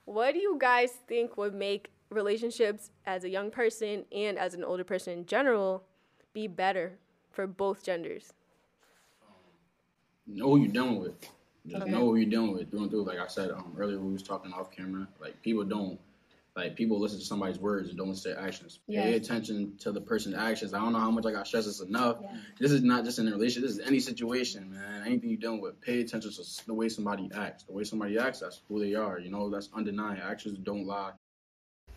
What 0.05 0.33
do 0.33 0.39
you 0.39 0.57
guys 0.57 0.91
think 1.07 1.35
would 1.37 1.53
make 1.53 1.89
relationships 2.09 2.91
as 3.05 3.23
a 3.23 3.29
young 3.29 3.51
person 3.51 4.05
and 4.11 4.37
as 4.37 4.53
an 4.53 4.63
older 4.63 4.83
person 4.83 5.13
in 5.13 5.25
general 5.25 5.83
be 6.33 6.47
better 6.47 6.93
for 7.31 7.47
both 7.47 7.83
genders? 7.83 8.33
know 10.27 10.49
who 10.51 10.57
you're 10.57 10.71
dealing 10.71 10.99
with. 10.99 11.13
Just 11.65 11.83
Okay. 11.83 11.91
know 11.91 12.01
who 12.01 12.15
you're 12.15 12.29
dealing 12.29 12.53
with 12.53 12.69
through 12.69 12.81
and 12.83 12.91
through. 12.91 13.03
Like 13.03 13.19
I 13.19 13.27
said 13.27 13.51
um, 13.51 13.73
earlier, 13.77 13.99
we 13.99 14.11
was 14.13 14.23
talking 14.23 14.53
off 14.53 14.71
camera. 14.71 15.07
Like 15.19 15.41
people 15.41 15.63
don't, 15.63 15.99
like 16.55 16.75
people 16.75 16.99
listen 16.99 17.19
to 17.19 17.25
somebody's 17.25 17.59
words 17.59 17.89
and 17.89 17.97
don't 17.97 18.09
listen 18.09 18.31
to 18.31 18.35
their 18.37 18.45
actions. 18.45 18.79
Pay 18.89 19.15
attention 19.15 19.75
to 19.77 19.91
the 19.91 20.01
person's 20.01 20.35
actions. 20.35 20.73
I 20.73 20.79
don't 20.79 20.93
know 20.93 20.99
how 20.99 21.11
much 21.11 21.25
I 21.25 21.31
got 21.31 21.45
stressed 21.47 21.67
this 21.67 21.81
enough. 21.81 22.17
Yeah. 22.21 22.37
This 22.59 22.71
is 22.71 22.83
not 22.83 23.03
just 23.05 23.19
in 23.19 23.27
a 23.27 23.31
relationship. 23.31 23.69
This 23.69 23.77
is 23.79 23.87
any 23.87 23.99
situation, 23.99 24.71
man. 24.73 25.03
Anything 25.05 25.29
you're 25.29 25.39
dealing 25.39 25.61
with. 25.61 25.79
Pay 25.81 26.01
attention 26.01 26.31
to 26.31 26.65
the 26.65 26.73
way 26.73 26.89
somebody 26.89 27.29
acts. 27.35 27.63
The 27.63 27.73
way 27.73 27.83
somebody 27.83 28.17
acts, 28.17 28.39
that's 28.39 28.61
who 28.67 28.79
they 28.79 28.95
are. 28.95 29.19
You 29.19 29.29
know, 29.29 29.49
that's 29.49 29.69
undeniable. 29.73 30.23
Actions 30.23 30.57
don't 30.59 30.85
lie. 30.85 31.11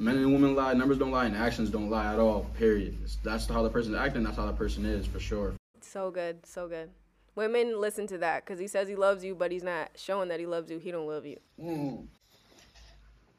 Men 0.01 0.17
and 0.17 0.33
women 0.33 0.55
lie. 0.55 0.73
Numbers 0.73 0.97
don't 0.97 1.11
lie, 1.11 1.27
and 1.27 1.37
actions 1.37 1.69
don't 1.69 1.91
lie 1.91 2.11
at 2.15 2.19
all. 2.19 2.47
Period. 2.57 2.97
That's 3.23 3.47
how 3.47 3.63
the 3.63 3.69
person's 3.69 3.97
acting. 3.97 4.23
That's 4.23 4.39
how 4.39 4.47
the 4.47 4.55
person 4.55 4.87
is 4.87 5.07
for 5.07 5.21
sure. 5.21 5.53
So 5.83 6.11
good, 6.11 6.47
so 6.47 6.69
good. 6.69 6.89
Women 7.35 7.79
listen 7.79 8.07
to 8.07 8.17
that 8.19 8.47
because 8.47 8.59
he 8.59 8.67
says 8.67 8.89
he 8.89 8.97
loves 8.97 9.23
you, 9.23 9.35
but 9.35 9.53
he's 9.53 9.63
not 9.63 9.91
showing 9.97 10.31
that 10.31 10.41
he 10.41 10.47
loves 10.47 10.71
you. 10.71 10.79
He 10.79 10.91
don't 10.91 11.07
love 11.07 11.27
you. 11.27 11.37
Mm. 11.63 12.07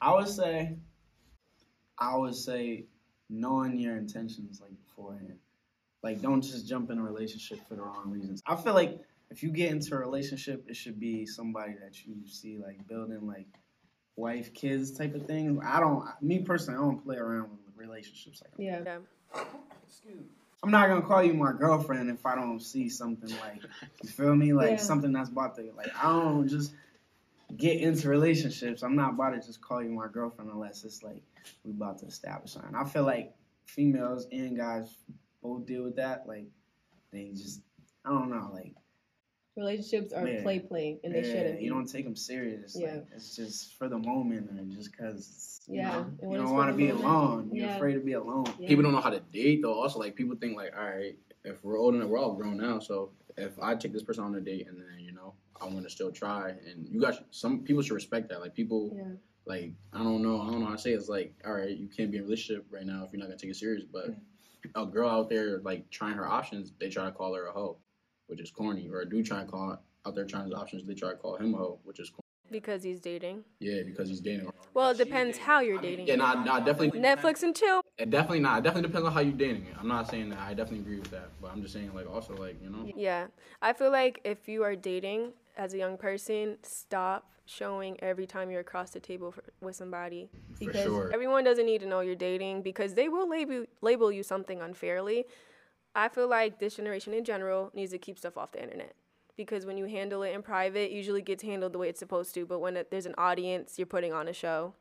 I 0.00 0.14
would 0.14 0.28
say, 0.28 0.76
I 1.98 2.16
would 2.16 2.36
say, 2.36 2.84
knowing 3.28 3.76
your 3.76 3.96
intentions 3.96 4.60
like 4.60 4.70
beforehand. 4.86 5.38
Like, 6.04 6.22
don't 6.22 6.42
just 6.42 6.68
jump 6.68 6.92
in 6.92 6.98
a 6.98 7.02
relationship 7.02 7.58
for 7.68 7.74
the 7.74 7.82
wrong 7.82 8.08
reasons. 8.08 8.40
I 8.46 8.54
feel 8.54 8.74
like 8.74 9.00
if 9.32 9.42
you 9.42 9.50
get 9.50 9.72
into 9.72 9.96
a 9.96 9.98
relationship, 9.98 10.64
it 10.68 10.76
should 10.76 11.00
be 11.00 11.26
somebody 11.26 11.74
that 11.82 12.06
you 12.06 12.14
see 12.24 12.56
like 12.58 12.86
building 12.86 13.26
like 13.26 13.48
wife, 14.16 14.52
kids 14.54 14.90
type 14.90 15.14
of 15.14 15.26
thing. 15.26 15.60
I 15.64 15.80
don't, 15.80 16.04
me 16.20 16.40
personally, 16.40 16.78
I 16.78 16.82
don't 16.82 17.02
play 17.04 17.16
around 17.16 17.50
with 17.50 17.60
relationships 17.76 18.42
like 18.42 18.56
that. 18.56 18.62
Yeah. 18.62 18.98
Yeah. 19.34 20.12
I'm 20.64 20.70
not 20.70 20.88
gonna 20.88 21.02
call 21.02 21.22
you 21.24 21.34
my 21.34 21.52
girlfriend 21.52 22.08
if 22.10 22.24
I 22.24 22.36
don't 22.36 22.60
see 22.60 22.88
something 22.88 23.30
like 23.40 23.62
you 24.02 24.08
feel 24.08 24.34
me, 24.34 24.52
like 24.52 24.70
Yeah. 24.72 24.76
something 24.76 25.12
that's 25.12 25.28
about 25.28 25.56
to 25.56 25.62
like 25.76 25.90
I 25.96 26.12
don't 26.12 26.46
just 26.48 26.72
get 27.56 27.80
into 27.80 28.08
relationships. 28.08 28.82
I'm 28.82 28.94
not 28.94 29.10
about 29.14 29.30
to 29.30 29.40
just 29.40 29.60
call 29.60 29.82
you 29.82 29.90
my 29.90 30.06
girlfriend 30.06 30.50
unless 30.52 30.84
it's 30.84 31.02
like 31.02 31.22
we 31.64 31.72
about 31.72 31.98
to 31.98 32.06
establish 32.06 32.52
something. 32.52 32.74
I 32.76 32.84
feel 32.84 33.02
like 33.04 33.34
females 33.66 34.26
and 34.30 34.56
guys 34.56 34.94
both 35.42 35.66
deal 35.66 35.82
with 35.82 35.96
that. 35.96 36.28
Like 36.28 36.46
they 37.10 37.30
just 37.34 37.60
I 38.04 38.10
don't 38.10 38.30
know, 38.30 38.50
like 38.52 38.74
Relationships 39.56 40.12
are 40.14 40.26
Yeah. 40.26 40.42
play 40.42 40.60
play, 40.60 40.98
and 41.04 41.14
they 41.14 41.22
yeah, 41.22 41.32
shouldn't. 41.32 41.60
you 41.60 41.68
don't 41.68 41.86
take 41.86 42.04
them 42.04 42.16
serious. 42.16 42.74
Yeah. 42.78 42.94
Like, 42.94 43.06
it's 43.14 43.36
just 43.36 43.74
for 43.74 43.86
the 43.88 43.98
moment 43.98 44.50
or 44.50 44.64
just 44.74 44.90
because 44.92 45.60
you, 45.68 45.76
Yeah, 45.76 45.92
know, 45.92 45.98
and 46.04 46.18
you 46.22 46.28
when 46.28 46.40
it's 46.40 46.48
don't 46.48 46.56
want 46.56 46.70
to 46.70 46.76
be 46.76 46.86
moment, 46.88 47.04
alone. 47.04 47.50
You're 47.52 47.66
yeah. 47.66 47.76
afraid 47.76 47.94
to 47.94 48.00
be 48.00 48.12
alone. 48.14 48.46
Yeah. 48.58 48.68
people 48.68 48.82
don't 48.82 48.92
know 48.92 49.00
how 49.00 49.10
to 49.10 49.20
date 49.20 49.60
though. 49.62 49.74
Also, 49.74 49.98
like 49.98 50.14
people 50.16 50.36
think 50.36 50.56
like, 50.56 50.72
all 50.76 50.84
right, 50.84 51.18
if 51.44 51.62
we're 51.62 51.78
old 51.78 51.94
enough, 51.94 52.08
we're 52.08 52.18
all 52.18 52.32
grown 52.34 52.56
now. 52.56 52.78
So 52.78 53.10
if 53.36 53.58
I 53.60 53.74
take 53.74 53.92
this 53.92 54.02
person 54.02 54.24
on 54.24 54.34
a 54.36 54.40
date 54.40 54.68
and 54.68 54.78
then 54.78 54.98
you 55.00 55.12
know 55.12 55.34
I 55.60 55.66
want 55.66 55.84
to 55.84 55.90
still 55.90 56.10
try, 56.10 56.50
and 56.50 56.88
you 56.88 56.98
got 57.00 57.22
some 57.30 57.62
people 57.62 57.82
should 57.82 57.94
respect 57.94 58.30
that. 58.30 58.40
Like 58.40 58.54
people, 58.54 58.90
Yeah. 58.96 59.12
like 59.44 59.72
I 59.92 59.98
don't 60.02 60.22
know, 60.22 60.40
I 60.40 60.46
don't 60.50 60.60
know 60.60 60.66
how 60.66 60.72
to 60.76 60.78
say 60.78 60.92
it. 60.92 60.96
it's 60.96 61.10
like, 61.10 61.34
all 61.44 61.52
right, 61.52 61.76
you 61.76 61.88
can't 61.88 62.10
be 62.10 62.16
in 62.16 62.22
a 62.22 62.24
relationship 62.24 62.64
right 62.70 62.86
now 62.86 63.04
if 63.04 63.12
you're 63.12 63.20
not 63.20 63.26
gonna 63.26 63.36
take 63.38 63.50
it 63.50 63.56
serious. 63.56 63.84
But 63.84 64.14
a 64.74 64.86
girl 64.86 65.10
out 65.10 65.28
there 65.28 65.58
like 65.58 65.90
trying 65.90 66.14
her 66.14 66.26
options, 66.26 66.72
they 66.80 66.88
try 66.88 67.04
to 67.04 67.12
call 67.12 67.34
her 67.34 67.46
a 67.48 67.52
hoe, 67.52 67.76
which 68.32 68.40
is 68.40 68.50
corny. 68.50 68.88
Or 68.90 69.02
a 69.02 69.08
dude 69.08 69.26
trying 69.26 69.44
to 69.44 69.52
call 69.52 69.78
out 70.06 70.14
there 70.14 70.24
trying 70.24 70.44
his 70.44 70.54
options, 70.54 70.84
they 70.84 70.94
try 70.94 71.10
to 71.10 71.16
call 71.16 71.36
him 71.36 71.54
a 71.54 71.58
hoe, 71.58 71.78
which 71.84 72.00
is 72.00 72.08
corny. 72.08 72.22
Because 72.50 72.82
he's 72.82 72.98
dating. 72.98 73.44
Yeah, 73.60 73.82
because 73.84 74.08
he's 74.08 74.20
dating. 74.20 74.50
Well, 74.74 74.90
it 74.90 74.98
depends 74.98 75.38
how 75.38 75.60
you're 75.60 75.80
dating. 75.80 76.06
Yeah, 76.06 76.16
nah, 76.16 76.42
nah, 76.42 76.60
definitely. 76.60 76.98
Netflix 77.00 77.42
and 77.42 77.54
chill. 77.54 77.82
It 77.98 78.10
definitely 78.10 78.40
not. 78.40 78.58
It 78.58 78.64
definitely 78.64 78.88
depends 78.88 79.06
on 79.06 79.12
how 79.12 79.20
you're 79.20 79.32
dating 79.32 79.66
it. 79.66 79.74
I'm 79.78 79.88
not 79.88 80.08
saying 80.10 80.30
that. 80.30 80.38
I 80.38 80.54
definitely 80.54 80.80
agree 80.80 80.98
with 80.98 81.10
that. 81.10 81.28
But 81.40 81.52
I'm 81.52 81.62
just 81.62 81.72
saying, 81.74 81.94
like, 81.94 82.10
also, 82.10 82.34
like, 82.36 82.56
you 82.62 82.70
know, 82.70 82.90
Yeah. 82.96 83.26
I 83.60 83.72
feel 83.74 83.90
like 83.90 84.20
if 84.24 84.48
you 84.48 84.62
are 84.64 84.74
dating 84.76 85.32
as 85.56 85.72
a 85.74 85.78
young 85.78 85.96
person, 85.98 86.56
stop 86.62 87.30
showing 87.46 88.02
every 88.02 88.26
time 88.26 88.50
you're 88.50 88.60
across 88.60 88.90
the 88.90 89.00
table 89.00 89.32
for, 89.32 89.44
with 89.60 89.76
somebody. 89.76 90.28
for 90.58 90.66
Because 90.66 90.84
sure. 90.84 91.10
Everyone 91.12 91.44
doesn't 91.44 91.66
need 91.66 91.80
to 91.80 91.86
know 91.86 92.00
you're 92.00 92.14
dating 92.14 92.62
because 92.62 92.94
they 92.94 93.08
will 93.08 93.28
label 93.28 93.64
label 93.82 94.12
you 94.12 94.22
something 94.22 94.60
unfairly. 94.60 95.24
I 95.94 96.08
feel 96.08 96.28
like 96.28 96.58
this 96.58 96.76
generation 96.76 97.12
in 97.12 97.24
general 97.24 97.70
needs 97.74 97.92
to 97.92 97.98
keep 97.98 98.18
stuff 98.18 98.36
off 98.36 98.52
the 98.52 98.62
internet 98.62 98.94
because 99.36 99.66
when 99.66 99.76
you 99.76 99.86
handle 99.86 100.22
it 100.22 100.34
in 100.34 100.42
private, 100.42 100.90
it 100.90 100.92
usually 100.92 101.22
gets 101.22 101.42
handled 101.42 101.72
the 101.72 101.78
way 101.78 101.88
it's 101.88 101.98
supposed 101.98 102.34
to. 102.34 102.46
But 102.46 102.60
when 102.60 102.76
it, 102.76 102.90
there's 102.90 103.06
an 103.06 103.14
audience, 103.18 103.74
you're 103.78 103.86
putting 103.86 104.12
on 104.12 104.28
a 104.28 104.32
show. 104.32 104.74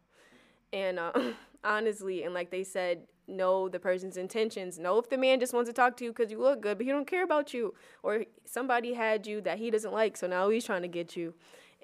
And 0.74 1.00
uh, 1.00 1.12
honestly, 1.64 2.24
and 2.24 2.34
like 2.34 2.52
they 2.52 2.64
said, 2.64 3.04
know 3.28 3.70
the 3.70 3.80
person's 3.80 4.18
intentions. 4.18 4.78
Know 4.78 4.98
if 5.00 5.10
the 5.10 5.18
man 5.18 5.40
just 5.40 5.54
wants 5.54 5.70
to 5.70 5.74
talk 5.74 5.98
to 5.98 6.04
you 6.04 6.12
because 6.12 6.32
you 6.32 6.40
look 6.40 6.62
good, 6.62 6.78
but 6.78 6.86
he 6.86 6.92
don't 6.92 7.08
care 7.08 7.24
about 7.24 7.54
you, 7.54 7.74
or 8.04 8.26
somebody 8.46 8.94
had 8.94 9.26
you 9.26 9.42
that 9.42 9.58
he 9.58 9.72
doesn't 9.72 9.94
like, 9.94 10.18
so 10.18 10.28
now 10.28 10.50
he's 10.50 10.66
trying 10.66 10.82
to 10.82 10.88
get 10.88 11.16
you. 11.16 11.34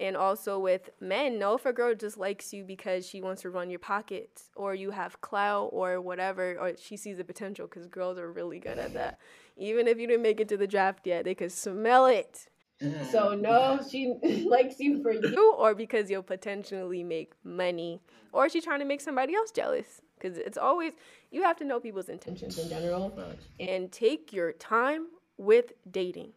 And 0.00 0.16
also 0.16 0.58
with 0.60 0.90
men, 1.00 1.38
know 1.38 1.54
if 1.54 1.66
a 1.66 1.72
girl 1.72 1.94
just 1.94 2.16
likes 2.16 2.52
you 2.52 2.64
because 2.64 3.06
she 3.06 3.20
wants 3.20 3.42
to 3.42 3.50
run 3.50 3.68
your 3.68 3.80
pockets, 3.80 4.50
or 4.54 4.74
you 4.74 4.92
have 4.92 5.20
clout, 5.20 5.70
or 5.72 6.00
whatever, 6.00 6.56
or 6.58 6.72
she 6.78 6.96
sees 6.96 7.16
the 7.16 7.24
potential. 7.24 7.66
Because 7.66 7.88
girls 7.88 8.16
are 8.16 8.30
really 8.30 8.60
good 8.60 8.78
at 8.78 8.94
that. 8.94 9.18
Even 9.56 9.88
if 9.88 9.98
you 9.98 10.06
didn't 10.06 10.22
make 10.22 10.38
it 10.38 10.48
to 10.50 10.56
the 10.56 10.68
draft 10.68 11.06
yet, 11.06 11.24
they 11.24 11.34
could 11.34 11.50
smell 11.50 12.06
it. 12.06 12.46
Mm. 12.80 13.10
So 13.10 13.34
no, 13.34 13.80
she 13.90 14.14
likes 14.48 14.78
you 14.78 15.02
for 15.02 15.12
you. 15.12 15.28
You 15.30 15.54
or 15.58 15.74
because 15.74 16.08
you'll 16.10 16.22
potentially 16.22 17.02
make 17.02 17.32
money, 17.42 18.00
or 18.32 18.48
she's 18.48 18.64
trying 18.64 18.78
to 18.78 18.84
make 18.84 19.00
somebody 19.00 19.34
else 19.34 19.50
jealous. 19.50 20.00
Because 20.16 20.38
it's 20.38 20.58
always 20.58 20.92
you 21.30 21.42
have 21.42 21.56
to 21.56 21.64
know 21.64 21.80
people's 21.80 22.08
intentions 22.08 22.58
In 22.58 22.68
general, 22.68 23.12
and 23.58 23.90
take 23.90 24.32
your 24.32 24.52
time 24.52 25.06
with 25.36 25.72
dating 25.90 26.32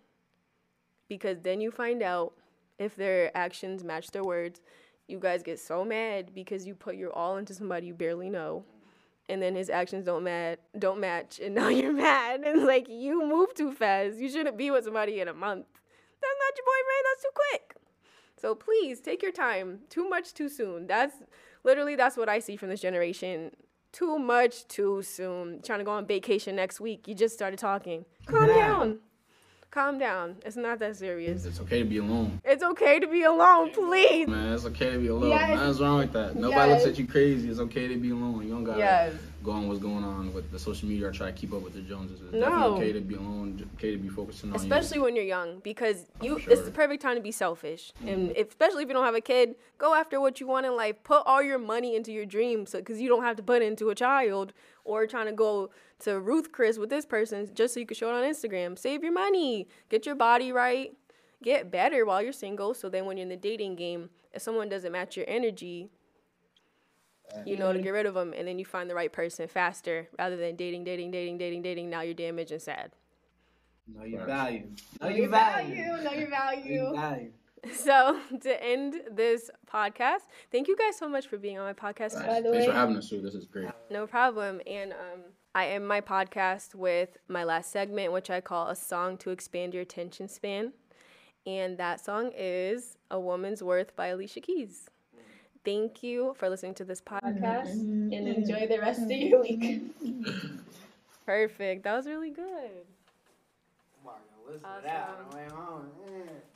because 1.08 1.42
then 1.42 1.60
you 1.60 1.72
find 1.72 2.02
out 2.02 2.34
if 2.82 2.96
their 2.96 3.36
actions 3.36 3.84
match 3.84 4.12
their 4.12 4.24
words 4.24 4.60
you 5.08 5.20
guys 5.20 5.44
get 5.44 5.60
so 5.60 5.84
mad 5.86 6.34
because 6.34 6.66
you 6.66 6.74
put 6.74 6.96
your 6.96 7.12
all 7.14 7.38
into 7.38 7.54
somebody 7.54 7.88
you 7.88 7.94
barely 7.94 8.30
know 8.30 8.64
and 9.30 9.42
then 9.42 9.56
his 9.56 9.70
actions 9.70 10.06
don't 10.06 10.24
mad 10.24 10.58
don't 10.80 11.00
match 11.00 11.40
and 11.40 11.54
now 11.62 11.70
you're 11.70 11.94
mad 11.94 12.42
and 12.42 12.66
like 12.66 12.88
you 12.90 13.26
move 13.28 13.54
too 13.54 13.72
fast. 13.72 14.18
You 14.18 14.30
shouldn't 14.30 14.58
be 14.58 14.72
with 14.72 14.84
somebody 14.86 15.20
in 15.22 15.28
a 15.28 15.34
month. 15.34 15.66
That's 16.22 16.40
not 16.44 16.58
your 16.58 16.66
boyfriend, 16.72 17.04
that's 17.10 17.24
too 17.24 17.30
quick. 17.36 17.76
So 18.42 18.56
please 18.56 19.00
take 19.00 19.22
your 19.22 19.32
time. 19.32 19.80
Too 19.90 20.10
much 20.10 20.34
too 20.34 20.50
soon. 20.50 20.88
That's 20.88 21.16
literally 21.64 21.96
that's 21.96 22.18
what 22.18 22.30
I 22.30 22.40
see 22.40 22.56
from 22.58 22.70
this 22.70 22.82
generation. 22.82 23.52
Too 23.92 24.18
much 24.18 24.68
too 24.68 25.02
soon. 25.02 25.62
Trying 25.62 25.80
to 25.80 25.86
go 25.86 25.92
on 25.92 26.06
vacation 26.08 26.56
next 26.56 26.80
week. 26.80 27.08
You 27.08 27.16
just 27.16 27.34
started 27.36 27.60
talking. 27.60 28.06
Calm 28.26 28.48
Yeah. 28.48 28.56
down. 28.56 29.00
Calm 29.72 29.98
down. 29.98 30.36
It's 30.46 30.58
not 30.58 30.80
that 30.80 30.98
serious. 30.98 31.46
It's 31.46 31.62
okay 31.62 31.80
to 31.80 31.86
be 31.86 31.96
alone. 32.00 32.42
It's 32.44 32.62
okay 32.62 33.00
to 33.00 33.08
be 33.08 33.24
alone, 33.24 33.72
please. 33.72 34.28
Man, 34.28 34.52
it's 34.52 34.66
okay 34.66 34.92
to 34.92 35.00
be 35.00 35.08
alone. 35.08 35.30
Yes. 35.30 35.50
Nothing's 35.58 35.80
wrong 35.80 35.98
with 36.00 36.12
that. 36.12 36.36
Nobody 36.36 36.74
looks 36.74 36.86
at 36.86 37.00
you 37.00 37.08
crazy. 37.08 37.50
It's 37.50 37.60
okay 37.62 37.88
to 37.88 37.96
be 37.96 38.10
alone. 38.10 38.44
You 38.44 38.50
don't 38.50 38.66
gotta 38.66 38.80
Yes. 38.80 39.14
go 39.42 39.52
on 39.52 39.70
what's 39.70 39.80
going 39.80 40.04
on 40.04 40.34
with 40.34 40.52
the 40.52 40.60
social 40.60 40.90
media 40.90 41.08
or 41.08 41.12
try 41.14 41.28
to 41.32 41.38
keep 41.38 41.54
up 41.54 41.62
with 41.62 41.74
the 41.74 41.80
Joneses. 41.80 42.20
It's 42.20 42.34
No. 42.34 42.40
definitely 42.42 42.78
okay 42.84 42.92
to 42.92 43.00
be 43.00 43.16
alone. 43.16 43.58
j- 43.60 43.66
Okay 43.78 43.92
to 43.92 43.98
be 43.98 44.10
focusing 44.10 44.50
on 44.50 44.58
Especially 44.58 44.98
you. 44.98 45.04
when 45.04 45.16
you're 45.16 45.26
young, 45.26 45.60
because 45.60 46.06
oh, 46.20 46.26
you 46.26 46.40
sure. 46.40 46.52
it's 46.54 46.64
the 46.64 46.72
perfect 46.72 47.02
time 47.02 47.16
to 47.16 47.22
be 47.22 47.32
selfish. 47.32 47.94
Mm-hmm. 48.00 48.08
And 48.10 48.32
if, 48.38 48.50
especially 48.50 48.84
if 48.84 48.90
you 48.90 48.94
don't 48.94 49.06
have 49.06 49.16
a 49.16 49.22
kid, 49.22 49.56
go 49.78 49.96
after 49.96 50.20
what 50.20 50.40
you 50.42 50.48
want 50.48 50.66
in 50.66 50.76
life. 50.76 51.02
Put 51.04 51.24
all 51.26 51.42
your 51.42 51.58
money 51.58 51.96
into 51.96 52.12
your 52.12 52.26
dreams, 52.26 52.72
because 52.74 53.00
you 53.02 53.08
don't 53.08 53.24
have 53.24 53.38
to 53.38 53.44
put 53.44 53.62
it 53.62 53.66
into 53.66 53.90
a 53.90 53.96
child 53.96 54.52
or 54.84 55.08
trying 55.08 55.28
to 55.28 55.32
go 55.32 55.70
to 56.02 56.20
Ruth 56.20 56.52
Chris 56.52 56.78
with 56.78 56.90
this 56.90 57.06
person 57.06 57.50
just 57.54 57.74
so 57.74 57.80
you 57.80 57.86
can 57.86 57.96
show 57.96 58.10
it 58.10 58.14
on 58.14 58.24
Instagram. 58.24 58.78
Save 58.78 59.04
your 59.04 59.14
money, 59.14 59.68
get 59.90 60.06
your 60.06 60.16
body 60.16 60.52
right, 60.52 60.92
get 61.44 61.72
better 61.72 62.06
while 62.06 62.22
you're 62.22 62.34
single. 62.34 62.74
So 62.74 62.90
then 62.90 63.06
when 63.06 63.18
you're 63.18 63.24
in 63.24 63.30
the 63.30 63.36
dating 63.38 63.76
game, 63.76 64.10
if 64.34 64.42
someone 64.42 64.70
doesn't 64.70 64.92
match 64.92 65.16
your 65.18 65.26
energy, 65.28 65.90
you 67.46 67.56
know 67.56 67.72
to 67.72 67.80
get 67.80 67.92
rid 67.92 68.06
of 68.06 68.14
them, 68.14 68.34
and 68.36 68.48
then 68.48 68.60
you 68.60 68.66
find 68.66 68.90
the 68.90 68.96
right 68.96 69.12
person 69.12 69.48
faster 69.48 70.10
rather 70.20 70.36
than 70.36 70.56
dating, 70.56 70.84
dating, 70.84 71.12
dating, 71.12 71.38
dating, 71.38 71.62
dating. 71.62 71.90
Now 71.90 72.02
you're 72.02 72.14
damaged 72.14 72.52
and 72.52 72.62
sad. 72.62 72.92
Know 73.88 74.04
your 74.04 74.26
value. 74.26 74.68
Know 75.00 75.10
Know 75.10 75.16
your 75.16 75.30
value. 75.30 75.76
Know 75.76 75.82
your 75.86 76.04
Know 76.04 76.12
your 76.12 76.30
value. 76.30 76.96
value. 76.96 77.32
So 77.76 78.20
to 78.42 78.64
end 78.64 78.96
this 79.12 79.52
podcast, 79.72 80.22
thank 80.52 80.68
you 80.68 80.76
guys 80.76 80.98
so 80.98 81.08
much 81.08 81.28
for 81.28 81.38
being 81.38 81.60
on 81.60 81.66
my 81.66 81.74
podcast. 81.74 82.16
Right. 82.16 82.26
By 82.28 82.42
the 82.42 82.50
Thanks 82.52 82.66
for 82.66 82.72
having 82.74 82.98
us, 82.98 83.08
Sue. 83.08 83.22
This 83.22 83.36
is 83.36 83.46
great. 83.46 83.70
No 83.92 84.08
problem. 84.08 84.62
And 84.66 84.94
um, 84.94 85.22
I 85.54 85.68
end 85.68 85.86
my 85.86 86.00
podcast 86.00 86.76
with 86.76 87.18
my 87.28 87.44
last 87.44 87.72
segment, 87.72 88.14
which 88.14 88.30
I 88.30 88.40
call 88.40 88.70
a 88.70 88.76
song 88.76 89.18
to 89.18 89.32
expand 89.32 89.74
your 89.74 89.84
attention 89.84 90.30
span. 90.30 90.72
And 91.46 91.78
that 91.78 92.04
song 92.04 92.32
is 92.38 92.98
A 93.10 93.20
Woman's 93.20 93.62
Worth 93.62 93.94
by 93.96 94.08
Alicia 94.08 94.40
Keys. 94.40 94.90
Thank 95.66 96.04
you 96.04 96.36
for 96.38 96.50
listening 96.50 96.76
to 96.76 96.86
this 96.86 97.02
podcast. 97.02 97.76
Mm-hmm. 97.76 98.14
And 98.14 98.28
mm-hmm. 98.28 98.42
enjoy 98.42 98.68
the 98.68 98.80
rest 98.80 99.02
of 99.02 99.12
your 99.12 99.42
week. 99.42 99.82
Perfect. 101.26 101.84
That 101.84 101.98
was 101.98 102.08
really 102.08 102.32
good. 102.32 102.86
Come 104.04 104.14
on, 104.14 104.20
listen 104.48 104.62
to 104.62 104.82
that 104.84 105.10
Awesome. 105.54 106.51